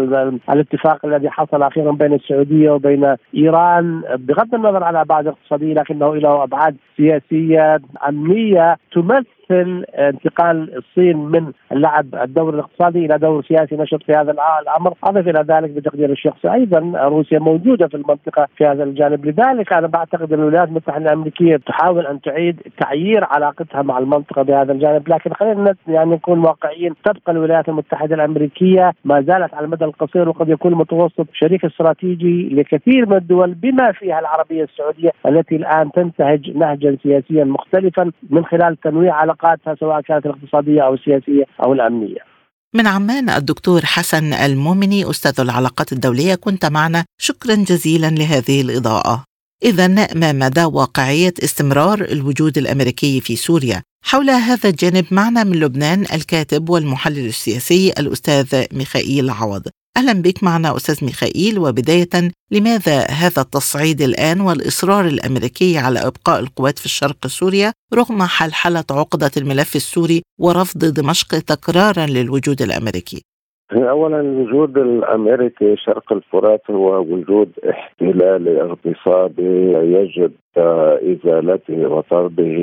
الاتفاق 0.50 1.06
الذي 1.06 1.30
حصل 1.30 1.64
أخيرا 1.64 1.92
بين 1.92 2.14
السعودية 2.14 2.72
وبين 2.72 3.16
إيران 3.36 3.89
بغض 4.16 4.56
النظر 4.56 4.84
عن 4.84 4.96
ابعاد 4.96 5.28
اقتصاديه 5.28 5.74
لكنه 5.74 6.16
له 6.16 6.44
أبعاد 6.44 6.76
سياسية 6.98 7.80
أمنية 8.10 8.78
تمثل 8.92 9.39
مثل 9.52 9.86
انتقال 9.96 10.78
الصين 10.78 11.18
من 11.18 11.52
اللعب 11.72 12.16
الدور 12.16 12.54
الاقتصادي 12.54 13.06
إلى 13.06 13.18
دور 13.18 13.44
سياسي 13.44 13.76
نشط 13.76 14.04
في 14.04 14.12
هذا 14.12 14.32
الامر، 14.62 14.94
أضف 15.04 15.28
إلى 15.28 15.46
ذلك 15.48 15.70
بتقدير 15.70 16.12
الشخصي 16.12 16.54
أيضا 16.54 16.80
روسيا 17.08 17.40
موجودة 17.40 17.88
في 17.88 17.96
المنطقة 17.98 18.48
في 18.58 18.66
هذا 18.66 18.84
الجانب، 18.84 19.26
لذلك 19.26 19.74
أنا 19.74 19.88
بعتقد 19.88 20.34
أن 20.34 20.40
الولايات 20.40 20.68
المتحدة 20.68 21.06
الأمريكية 21.06 21.58
تحاول 21.58 22.08
أن 22.08 22.22
تعيد 22.22 22.62
تعيير 22.82 23.24
علاقتها 23.24 23.82
مع 23.82 23.98
المنطقة 23.98 24.42
بهذا 24.42 24.72
الجانب، 24.72 25.10
لكن 25.10 25.34
خلينا 25.34 25.76
يعني 25.88 26.12
نكون 26.12 26.40
واقعيين، 26.40 26.94
تبقى 27.06 27.32
الولايات 27.32 27.70
المتحدة 27.70 28.16
الأمريكية 28.16 28.92
ما 29.06 29.22
زالت 29.22 29.54
على 29.54 29.66
المدى 29.66 29.86
القصير 29.86 30.30
وقد 30.30 30.50
يكون 30.50 30.74
المتوسط 30.74 31.28
شريك 31.34 31.66
استراتيجي 31.66 32.50
لكثير 32.50 33.10
من 33.10 33.18
الدول 33.18 33.54
بما 33.54 33.92
فيها 33.92 34.20
العربية 34.20 34.64
السعودية 34.64 35.10
التي 35.26 35.56
الآن 35.56 35.92
تنتهج 35.92 36.58
نهجا 36.58 36.98
سياسيا 37.04 37.44
مختلفا 37.44 38.12
من 38.30 38.46
خلال 38.46 38.76
تنويع 38.80 39.16
علاقات 39.16 39.39
علاقاتها 39.44 39.76
سواء 39.80 40.02
كانت 40.02 40.26
الاقتصادية 40.26 40.82
أو 40.82 40.94
السياسية 40.94 41.44
أو 41.64 41.74
الأمنية. 41.74 42.30
من 42.76 42.88
عمان 42.88 43.30
الدكتور 43.30 43.86
حسن 43.86 44.34
المؤمني 44.34 45.10
أستاذ 45.10 45.40
العلاقات 45.40 45.94
الدولية 45.94 46.36
كنت 46.36 46.66
معنا 46.66 47.06
شكرا 47.22 47.56
جزيلا 47.56 48.08
لهذه 48.08 48.62
الإضاءة. 48.62 49.24
اذا 49.64 49.88
ما 50.16 50.32
مدى 50.34 50.64
واقعية 50.64 51.34
استمرار 51.44 52.02
الوجود 52.02 52.58
الأمريكي 52.58 53.22
في 53.22 53.36
سوريا؟ 53.36 53.82
حول 54.06 54.30
هذا 54.30 54.70
الجانب 54.70 55.06
معنا 55.12 55.44
من 55.44 55.60
لبنان 55.60 56.02
الكاتب 56.02 56.70
والمحلل 56.70 57.26
السياسي 57.26 57.94
الأستاذ 58.00 58.66
ميخائيل 58.74 59.30
عوض. 59.30 59.68
أهلا 60.00 60.14
بك 60.14 60.44
معنا 60.44 60.76
أستاذ 60.76 61.06
ميخائيل 61.06 61.60
وبداية 61.60 62.32
لماذا 62.52 63.06
هذا 63.06 63.42
التصعيد 63.42 64.02
الآن 64.02 64.42
والإصرار 64.42 65.08
الأمريكي 65.08 65.78
على 65.78 66.00
إبقاء 66.00 66.40
القوات 66.40 66.80
في 66.80 66.86
الشرق 66.86 67.28
سوريا 67.28 67.74
رغم 67.94 68.24
حلحلة 68.24 68.84
عقدة 68.92 69.32
الملف 69.38 69.76
السوري 69.76 70.22
ورفض 70.40 70.86
دمشق 70.86 71.40
تكرارا 71.40 72.06
للوجود 72.06 72.62
الأمريكي؟ 72.62 73.29
اولا 73.74 74.20
الوجود 74.20 74.78
الأمريكي 74.78 75.76
شرق 75.76 76.14
الفرات 76.14 76.72
هو 76.72 77.00
وجود 77.00 77.50
احتلالي 77.70 78.62
اغتصابي 78.62 79.74
يجب 79.74 80.32
إزالته 80.58 81.88
وطرده 81.88 82.58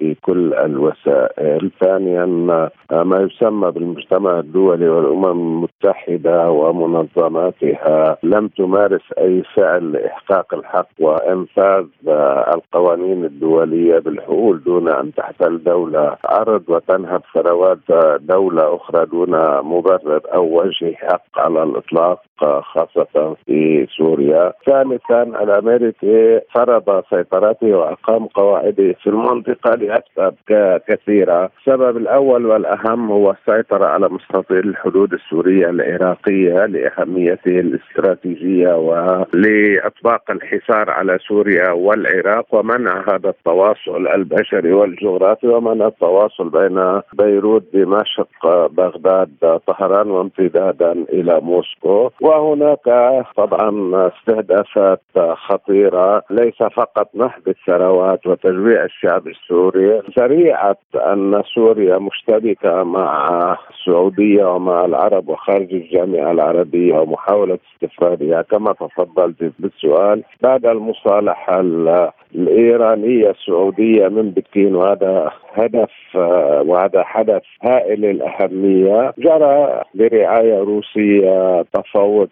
بكل 0.00 0.54
الوسائل. 0.54 1.70
ثانيا 1.80 2.26
ما 2.90 3.20
يسمى 3.20 3.70
بالمجتمع 3.70 4.38
الدولي 4.38 4.88
والأمم 4.88 5.24
المتحدة 5.24 6.50
ومنظماتها 6.50 8.16
لم 8.22 8.48
تمارس 8.48 9.12
أي 9.18 9.42
فعل 9.56 9.92
لاحقاق 9.92 10.54
الحق 10.54 10.88
وإنفاذ 11.00 11.84
القوانين 12.54 13.24
الدولية 13.24 13.98
بالحقول 13.98 14.62
دون 14.64 14.88
أن 14.88 15.14
تحتل 15.14 15.62
دولة 15.64 16.16
أرض 16.30 16.62
وتنهب 16.68 17.22
ثروات 17.34 17.78
دولة 18.20 18.76
أخرى 18.76 19.06
دون 19.06 19.30
مبرر 19.62 20.20
أو 20.34 20.60
وجه 20.60 20.94
حق 20.94 21.38
على 21.38 21.62
الإطلاق 21.62 22.20
خاصة 22.60 23.36
في 23.46 23.86
سوريا. 23.96 24.52
ثالثا 24.66 25.22
الأمريكي 25.22 26.40
فرض 26.54 27.02
سيطرته 27.10 27.66
وأقام 27.76 28.26
قواعده 28.26 28.92
في 29.02 29.06
المنطقة 29.06 29.70
لأسباب 29.74 30.34
كثيرة، 30.88 31.50
السبب 31.58 31.96
الأول 31.96 32.46
والأهم 32.46 33.10
هو 33.10 33.30
السيطرة 33.30 33.86
على 33.86 34.08
مستطيل 34.08 34.58
الحدود 34.68 35.12
السورية 35.12 35.70
العراقية 35.70 36.66
لأهميته 36.66 37.60
الاستراتيجية 37.60 38.74
ولإطباق 38.76 40.30
الحصار 40.30 40.90
على 40.90 41.18
سوريا 41.28 41.70
والعراق 41.70 42.46
ومنع 42.54 43.04
هذا 43.08 43.28
التواصل 43.28 44.08
البشري 44.14 44.72
والجغرافي 44.72 45.46
ومنع 45.46 45.86
التواصل 45.86 46.48
بين 46.48 47.00
بيروت 47.12 47.62
دمشق 47.74 48.66
بغداد 48.66 49.60
طهران 49.66 50.10
وامتدادا 50.24 50.92
إلى 50.92 51.40
موسكو. 51.40 52.10
وهناك 52.20 52.84
طبعا 53.36 53.70
استهدافات 54.08 55.00
خطيرة 55.32 56.22
ليس 56.30 56.62
فقط 56.62 57.08
نهب 57.14 57.48
الثروات 57.48 58.26
وتجويع 58.26 58.84
الشعب 58.84 59.26
السوري. 59.28 60.02
سريعة 60.16 60.76
أن 60.96 61.42
سوريا 61.54 61.98
مشتبكة 61.98 62.82
مع 62.82 63.56
السعودية 63.70 64.44
ومع 64.54 64.84
العرب 64.84 65.28
وخارج 65.28 65.74
الجامعة 65.74 66.32
العربية 66.32 66.94
ومحاولة 66.94 67.58
استفادها 67.74 68.42
كما 68.42 68.72
تفضلت 68.72 69.52
بالسؤال 69.58 70.22
بعد 70.42 70.66
المصالحة 70.66 71.60
الإيرانية 72.34 73.30
السعودية 73.30 74.08
من 74.08 74.30
بكين 74.30 74.74
وهذا 74.74 75.30
هدف 75.54 75.90
وهذا 76.66 77.02
حدث 77.02 77.42
هائل 77.62 78.04
الاهميه 78.04 79.14
جرى 79.18 79.82
برعايه 80.14 80.58
روسية 80.58 81.62
تفاوض 81.62 82.28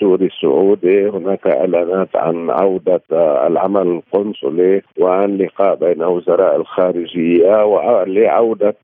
سوري 0.00 0.28
سعودي. 0.42 1.08
هناك 1.08 1.46
إعلانات 1.46 2.16
عن 2.16 2.50
عودة 2.50 3.02
العمل 3.46 3.86
القنصلي 3.86 4.82
وعن 4.98 5.36
لقاء 5.36 5.74
بين 5.74 6.02
وزراء 6.02 6.56
الخارجية 6.56 7.64
ولعوده 7.64 8.74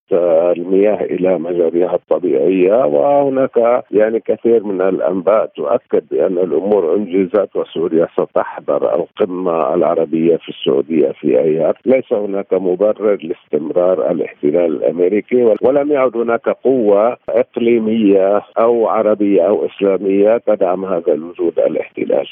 المياه 0.57 1.05
إلى 1.05 1.39
مجاريها 1.39 1.95
الطبيعية. 1.95 2.87
وهناك 2.87 3.85
يعني 3.91 4.21
كثير 4.21 4.65
من 4.65 4.81
الأنباء 4.81 5.47
تؤكد 5.47 6.05
بأن 6.11 6.39
الأمور 6.39 6.95
أنجزت 6.97 7.57
وسوريا 7.57 8.07
ستحضر 8.21 8.95
القمة 8.95 9.75
العربية 9.75 10.37
في 10.37 10.49
السعودية 10.49 11.13
في 11.21 11.41
أيار، 11.41 11.79
ليس 11.87 12.13
هناك 12.13 12.53
مبرر 12.53 13.19
لاستمرار 13.23 14.11
الاحتلال 14.11 14.77
الأمريكي 14.77 15.55
ولم 15.63 15.93
يعد 15.93 16.17
هناك 16.17 16.49
قوة 16.49 17.17
إقليمية 17.29 18.36
أو 18.59 18.89
عربية 18.89 19.49
أو 19.49 19.67
إسلامية 19.67 20.43
تدعم 20.47 20.85
هذا 20.85 21.13
الوجود 21.13 21.59
الاحتلال. 21.59 22.27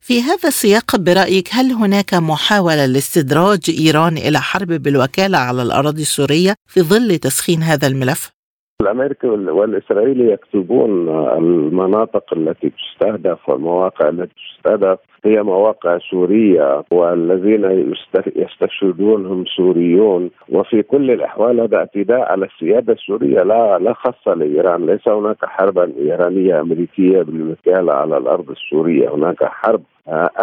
في 0.00 0.22
هذا 0.22 0.48
السياق 0.48 0.96
برأيك 0.96 1.48
هل 1.52 1.72
هناك 1.72 2.14
محاولة 2.14 2.86
لاستدراج 2.86 3.60
إيران 3.78 4.16
إلى 4.16 4.40
حرب 4.40 4.68
بالوكالة 4.68 5.38
على 5.38 5.62
الأراضي 5.62 6.02
السورية 6.02 6.54
في 6.66 6.82
ظل 6.82 7.18
تسخين 7.18 7.62
هذا 7.62 7.86
الملف؟ 7.86 8.41
الأمريكي 8.82 9.26
والإسرائيلي 9.28 10.32
يكتبون 10.32 11.08
المناطق 11.38 12.24
التي 12.34 12.70
تستهدف 12.70 13.48
والمواقع 13.48 14.08
التي 14.08 14.34
تستهدف 14.34 14.98
هي 15.24 15.42
مواقع 15.42 15.98
سورية 15.98 16.84
والذين 16.90 17.94
يستشهدون 18.36 19.26
هم 19.26 19.44
سوريون. 19.56 20.30
وفي 20.48 20.82
كل 20.82 21.10
الأحوال 21.10 21.60
هذا 21.60 21.76
اعتداء 21.76 22.32
على 22.32 22.46
السيادة 22.46 22.92
السورية. 22.92 23.42
لا 23.42 23.78
لا 23.78 23.92
خاصة 23.92 24.34
لإيران. 24.34 24.86
ليس 24.86 25.08
هناك 25.08 25.44
حربا 25.44 25.92
إيرانية 25.98 26.60
أمريكية 26.60 27.22
بالوكاله 27.22 27.92
على 27.92 28.16
الأرض 28.16 28.50
السورية. 28.50 29.14
هناك 29.14 29.44
حرب 29.44 29.82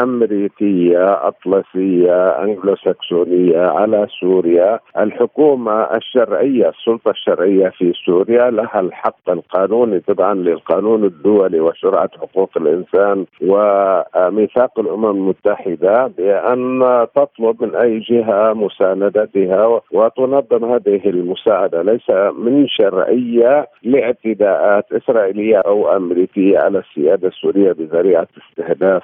أمريكية 0.01 1.27
أطلسية 1.27 2.29
انجلو 2.43 2.75
ساكسونيه 2.75 3.59
على 3.59 4.07
سوريا، 4.19 4.79
الحكومة 4.97 5.83
الشرعية 5.83 6.69
السلطة 6.69 7.11
الشرعية 7.11 7.69
في 7.69 7.93
سوريا 8.05 8.49
لها 8.49 8.79
الحق 8.79 9.29
القانوني 9.29 9.99
طبعا 9.99 10.33
للقانون 10.33 11.03
الدولي 11.03 11.59
وشرعة 11.59 12.09
حقوق 12.21 12.49
الإنسان 12.57 13.25
وميثاق 13.41 14.79
الأمم 14.79 15.05
المتحدة 15.05 16.07
بأن 16.17 17.07
تطلب 17.15 17.63
من 17.63 17.75
أي 17.75 17.99
جهة 17.99 18.53
مساندتها 18.53 19.81
وتنظم 19.91 20.65
هذه 20.65 21.09
المساعدة، 21.09 21.81
ليس 21.81 22.09
من 22.37 22.67
شرعية 22.67 23.67
لاعتداءات 23.83 24.85
إسرائيلية 24.91 25.57
أو 25.57 25.95
أمريكية 25.95 26.59
على 26.59 26.79
السيادة 26.79 27.27
السورية 27.27 27.71
بذريعة 27.71 28.27
استهداف 28.37 29.03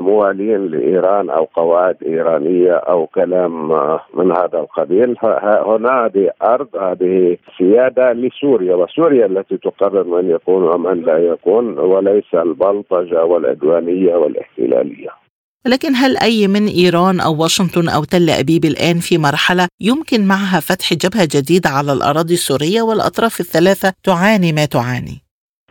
موالين 0.00 0.66
لإيران 0.66 1.30
أو 1.30 1.44
قواعد 1.44 1.96
إيرانية 2.06 2.72
أو 2.72 3.06
كلام 3.06 3.68
من 4.14 4.32
هذا 4.32 4.58
القبيل 4.58 5.16
هنا 5.42 6.06
هذه 6.06 6.30
أرض 6.42 6.76
هذه 6.76 7.36
سيادة 7.58 8.12
لسوريا 8.12 8.74
وسوريا 8.74 9.26
التي 9.26 9.56
تقرر 9.56 10.04
من 10.04 10.30
يكون 10.30 10.62
ومن 10.62 11.02
لا 11.02 11.18
يكون 11.18 11.78
وليس 11.78 12.34
البلطجة 12.34 13.24
والعدوانية 13.24 14.14
والاحتلالية 14.14 15.24
لكن 15.66 15.94
هل 15.94 16.16
أي 16.16 16.48
من 16.48 16.66
إيران 16.66 17.20
أو 17.20 17.42
واشنطن 17.42 17.88
أو 17.88 18.04
تل 18.04 18.30
أبيب 18.30 18.64
الآن 18.64 18.98
في 18.98 19.18
مرحلة 19.18 19.68
يمكن 19.80 20.26
معها 20.26 20.60
فتح 20.60 20.94
جبهة 20.94 21.28
جديدة 21.34 21.70
على 21.70 21.92
الأراضي 21.92 22.34
السورية 22.34 22.82
والأطراف 22.82 23.40
الثلاثة 23.40 23.92
تعاني 24.04 24.52
ما 24.52 24.64
تعاني؟ 24.64 25.23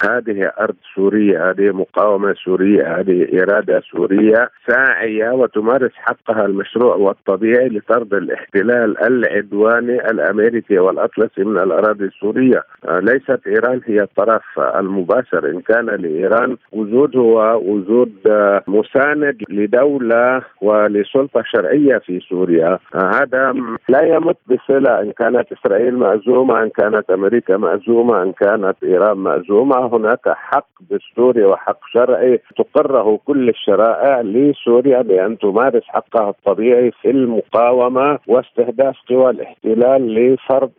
هذه 0.09 0.51
أرض 0.59 0.75
سورية 0.95 1.49
هذه 1.49 1.71
مقاومة 1.71 2.33
سورية 2.45 2.99
هذه 2.99 3.27
إرادة 3.41 3.81
سورية 3.91 4.49
ساعية 4.67 5.29
وتمارس 5.31 5.91
حقها 5.95 6.45
المشروع 6.45 6.95
والطبيعي 6.95 7.67
لطرد 7.69 8.13
الاحتلال 8.13 9.03
العدواني 9.07 9.95
الأمريكي 10.11 10.79
والأطلسي 10.79 11.43
من 11.43 11.57
الأراضي 11.57 12.05
السورية. 12.05 12.63
ليست 12.89 13.39
إيران 13.47 13.81
هي 13.85 14.01
الطرف 14.01 14.59
المباشر. 14.59 15.49
إن 15.49 15.61
كان 15.61 15.85
لإيران 15.85 16.57
وجود 16.71 17.17
هو 17.17 17.61
وجود 17.65 18.11
مساند 18.67 19.37
لدولة 19.49 20.41
ولسلطة 20.61 21.43
شرعية 21.45 21.97
في 21.97 22.19
سوريا. 22.29 22.79
هذا 22.95 23.53
لا 23.89 24.01
يمت 24.03 24.37
بصلة. 24.47 25.01
إن 25.01 25.11
كانت 25.11 25.51
إسرائيل 25.51 25.97
مأزومة 25.97 26.63
إن 26.63 26.69
كانت 26.69 27.09
أمريكا 27.09 27.57
مأزومة 27.57 28.23
إن 28.23 28.31
كانت 28.31 28.75
إيران 28.83 29.17
مأزومة 29.17 29.92
هناك 29.93 30.29
حق 30.29 30.67
دستوري 30.91 31.45
وحق 31.45 31.79
شرعي 31.93 32.39
تقره 32.57 33.19
كل 33.25 33.49
الشرائع 33.49 34.21
لسوريا 34.21 35.01
بأن 35.01 35.37
تمارس 35.37 35.83
حقها 35.87 36.29
الطبيعي 36.29 36.91
في 36.91 37.09
المقاومة 37.09 38.19
واستهداف 38.27 38.95
قوى 39.09 39.29
الاحتلال 39.29 40.13
لفرض 40.15 40.71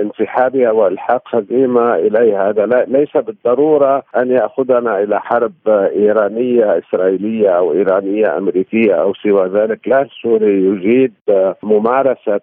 انسحابها 0.00 0.70
والحاق 0.70 1.22
هزيمة 1.36 1.94
إليها. 1.94 2.48
هذا 2.48 2.66
ليس 2.88 3.16
بالضرورة 3.16 4.02
أن 4.16 4.30
يأخذنا 4.30 5.02
إلى 5.02 5.20
حرب 5.20 5.52
إيرانية 5.68 6.78
إسرائيلية 6.78 7.48
أو 7.48 7.72
إيرانية 7.72 8.38
أمريكية 8.38 8.94
أو 8.94 9.14
سوى 9.14 9.48
ذلك. 9.48 9.88
لا 9.88 10.02
السوري 10.02 10.64
يجيد 10.64 11.12
ممارسة 11.62 12.40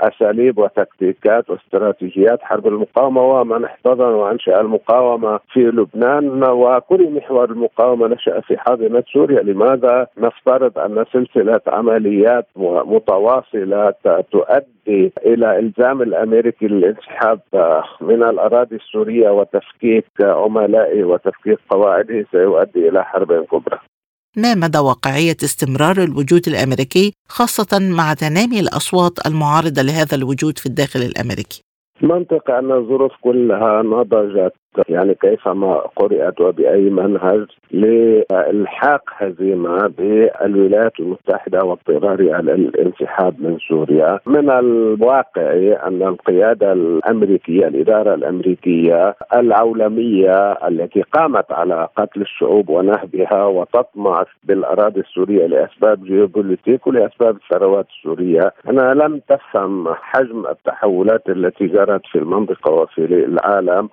أساليب 0.00 0.58
وتكتيكات 0.58 1.50
واستراتيجيات 1.50 2.42
حرب 2.42 2.66
المقاومة 2.66 3.22
ومن 3.22 3.64
احتضن 3.64 4.14
وأنشأ 4.14 4.60
المقاومة 4.60 5.13
المقاومه 5.14 5.40
في 5.52 5.60
لبنان 5.60 6.44
وكل 6.44 7.10
محور 7.10 7.50
المقاومة 7.50 8.06
نشأ 8.06 8.40
في 8.40 8.56
حاضنة 8.58 9.04
سوريا، 9.12 9.42
لماذا 9.42 10.06
نفترض 10.18 10.78
أن 10.78 11.04
سلسلة 11.12 11.60
عمليات 11.66 12.46
متواصله 12.86 13.94
تؤدي 14.32 15.12
إلى 15.26 15.58
إلزام 15.58 16.02
الأمريكي 16.02 16.66
للانسحاب 16.66 17.40
من 18.00 18.22
الأراضي 18.22 18.76
السورية 18.76 19.30
وتفكيك 19.30 20.06
عملائه 20.20 21.04
وتفكيك 21.04 21.58
قواعده 21.70 22.26
سيؤدي 22.32 22.88
إلى 22.88 23.04
حرب 23.04 23.44
كبرى. 23.44 23.78
ما 24.36 24.54
مدى 24.54 24.78
واقعية 24.78 25.36
استمرار 25.44 25.96
الوجود 26.04 26.42
الأمريكي 26.48 27.12
خاصة 27.28 27.78
مع 27.98 28.14
تنامي 28.14 28.60
الأصوات 28.60 29.26
المعارضة 29.26 29.82
لهذا 29.82 30.14
الوجود 30.16 30.58
في 30.58 30.66
الداخل 30.66 31.00
الأمريكي؟ 31.00 31.62
منطق 32.02 32.50
أن 32.50 32.72
الظروف 32.72 33.12
كلها 33.20 33.82
نضجت 33.82 34.52
يعني 34.88 35.14
كيفما 35.14 35.74
قرأت 35.96 36.40
وبأي 36.40 36.90
منهج 36.90 37.46
لإلحاق 37.70 39.02
هزيمة 39.16 39.86
بالولايات 39.98 40.92
المتحدة 41.00 41.64
واضطرارها 41.64 42.42
للانسحاب 42.42 43.34
من 43.38 43.58
سوريا. 43.68 44.18
من 44.26 44.50
الواقع 44.50 45.52
أن 45.86 46.02
القيادة 46.02 46.72
الأمريكية 46.72 47.66
الإدارة 47.66 48.14
الأمريكية 48.14 49.14
العولمية 49.34 50.52
التي 50.52 51.02
قامت 51.02 51.52
على 51.52 51.88
قتل 51.96 52.20
الشعوب 52.20 52.68
ونهبها 52.68 53.44
وتطمع 53.44 54.24
بالأراضي 54.44 55.00
السورية 55.00 55.46
لأسباب 55.46 56.04
جيوبوليتيك 56.04 56.86
ولأسباب 56.86 57.36
الثروات 57.36 57.86
السورية 57.98 58.52
أنا 58.68 58.94
لم 58.94 59.20
تفهم 59.28 59.88
حجم 59.94 60.46
التحولات 60.46 61.28
التي 61.28 61.66
جرت 61.66 62.06
في 62.12 62.18
المنطقة 62.18 62.72
وفي 62.72 63.04
العالم. 63.04 63.88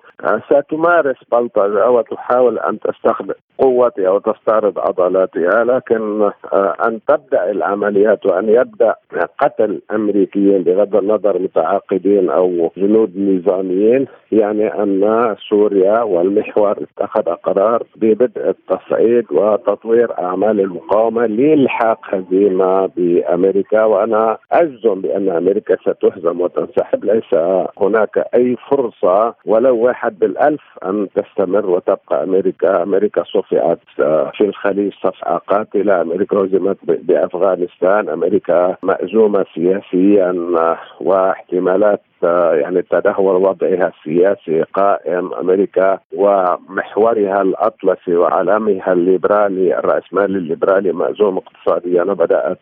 تمارس 0.72 1.16
بلطجة 1.32 1.90
وتحاول 1.90 2.58
أن 2.58 2.78
تستخدم 2.80 3.34
قوتها 3.58 4.10
وتستعرض 4.10 4.78
عضلاتها 4.78 5.64
لكن 5.64 6.22
آه، 6.52 6.74
أن 6.86 7.00
تبدأ 7.08 7.50
العمليات 7.50 8.26
وأن 8.26 8.48
يبدأ 8.48 8.94
قتل 9.38 9.80
أمريكيين 9.90 10.62
بغض 10.62 10.96
النظر 10.96 11.38
متعاقدين 11.38 12.30
أو 12.30 12.70
جنود 12.76 13.18
نظاميين 13.18 14.06
يعني 14.32 14.82
أن 14.82 15.36
سوريا 15.48 16.02
والمحور 16.02 16.76
اتخذ 16.82 17.22
قرار 17.22 17.82
ببدء 17.96 18.48
التصعيد 18.48 19.24
وتطوير 19.32 20.18
أعمال 20.18 20.60
المقاومة 20.60 21.26
لإلحاق 21.26 21.98
هزيمة 22.04 22.86
بأمريكا. 22.96 23.84
وأنا 23.84 24.38
أجزم 24.52 25.00
بأن 25.00 25.28
أمريكا 25.28 25.76
ستهزم 25.76 26.40
وتنسحب 26.40 27.04
ليس 27.04 27.34
هناك 27.78 28.24
أي 28.34 28.56
فرصة 28.70 29.34
ولو 29.46 29.76
واحد 29.76 30.18
بالألف 30.18 30.61
أن 30.84 31.08
تستمر 31.14 31.66
وتبقى 31.70 32.24
أمريكا. 32.24 32.82
أمريكا 32.82 33.24
صفعت 33.24 33.78
آه، 34.00 34.32
في 34.36 34.44
الخليج 34.44 34.92
صفعة 34.92 35.38
قاتلة. 35.38 36.00
أمريكا 36.00 36.36
هزمت 36.36 36.78
بأفغانستان. 36.84 38.08
أمريكا 38.08 38.76
مأزومة 38.82 39.46
سياسيا 39.54 40.30
آه، 40.58 40.78
واحتمالات 41.00 42.00
يعني 42.24 42.82
تدهور 42.82 43.36
وضعها 43.36 43.92
السياسي 43.98 44.62
قائم 44.62 45.34
أمريكا 45.34 45.98
ومحورها 46.16 47.42
الأطلسي 47.42 48.16
وعالمها 48.16 48.92
الليبرالي 48.92 49.78
الراسمالي 49.78 50.38
الليبرالي 50.38 50.92
مأزوم 50.92 51.38
اقتصاديا 51.38 52.02
وبدأت 52.02 52.58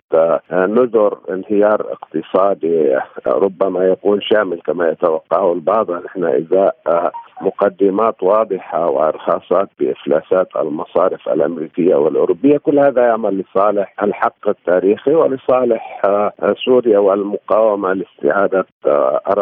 نذر 0.52 1.18
انهيار 1.30 1.86
اقتصادي 1.92 2.98
ربما 3.26 3.84
يكون 3.84 4.20
شامل 4.20 4.60
كما 4.60 4.88
يتوقعه 4.88 5.52
البعض. 5.52 5.90
نحن 5.90 6.24
إذا 6.24 6.72
مقدمات 7.40 8.22
واضحة 8.22 8.90
وأرخاصات 8.90 9.68
بإفلاسات 9.80 10.48
المصارف 10.56 11.28
الأمريكية 11.28 11.94
والأوروبية 11.94 12.58
كل 12.58 12.78
هذا 12.78 13.06
يعمل 13.06 13.38
لصالح 13.38 13.94
الحق 14.02 14.48
التاريخي 14.48 15.14
ولصالح 15.14 16.02
سوريا 16.64 16.98
والمقاومة 16.98 17.92
لاستعادة 17.92 18.66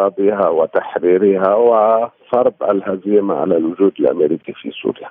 اراضيها 0.09 0.49
وتحريرها 0.49 1.55
وفرض 1.55 2.55
الهزيمة 2.63 3.35
على 3.35 3.57
الوجود 3.57 3.93
الأمريكي 4.01 4.53
في 4.53 4.71
سوريا. 4.83 5.11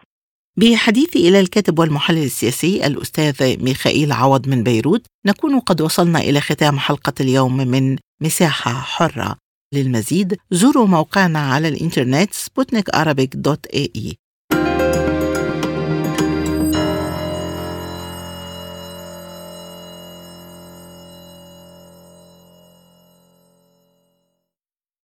بحديثي 0.57 1.29
إلى 1.29 1.39
الكاتب 1.39 1.79
والمحلل 1.79 2.23
السياسي 2.23 2.87
الأستاذ 2.87 3.63
ميخائيل 3.63 4.11
عوض 4.11 4.47
من 4.47 4.63
بيروت 4.63 5.05
نكون 5.25 5.59
قد 5.59 5.81
وصلنا 5.81 6.19
إلى 6.19 6.39
ختام 6.41 6.79
حلقة 6.79 7.13
اليوم 7.21 7.57
من 7.57 7.97
مساحة 8.21 8.71
حرة 8.71 9.35
للمزيد 9.73 10.37
زوروا 10.51 10.87
موقعنا 10.87 11.39
على 11.39 11.67
الإنترنت 11.67 12.33
سبوتنيك 12.33 12.89
دوت 13.35 13.65
إي 13.65 14.17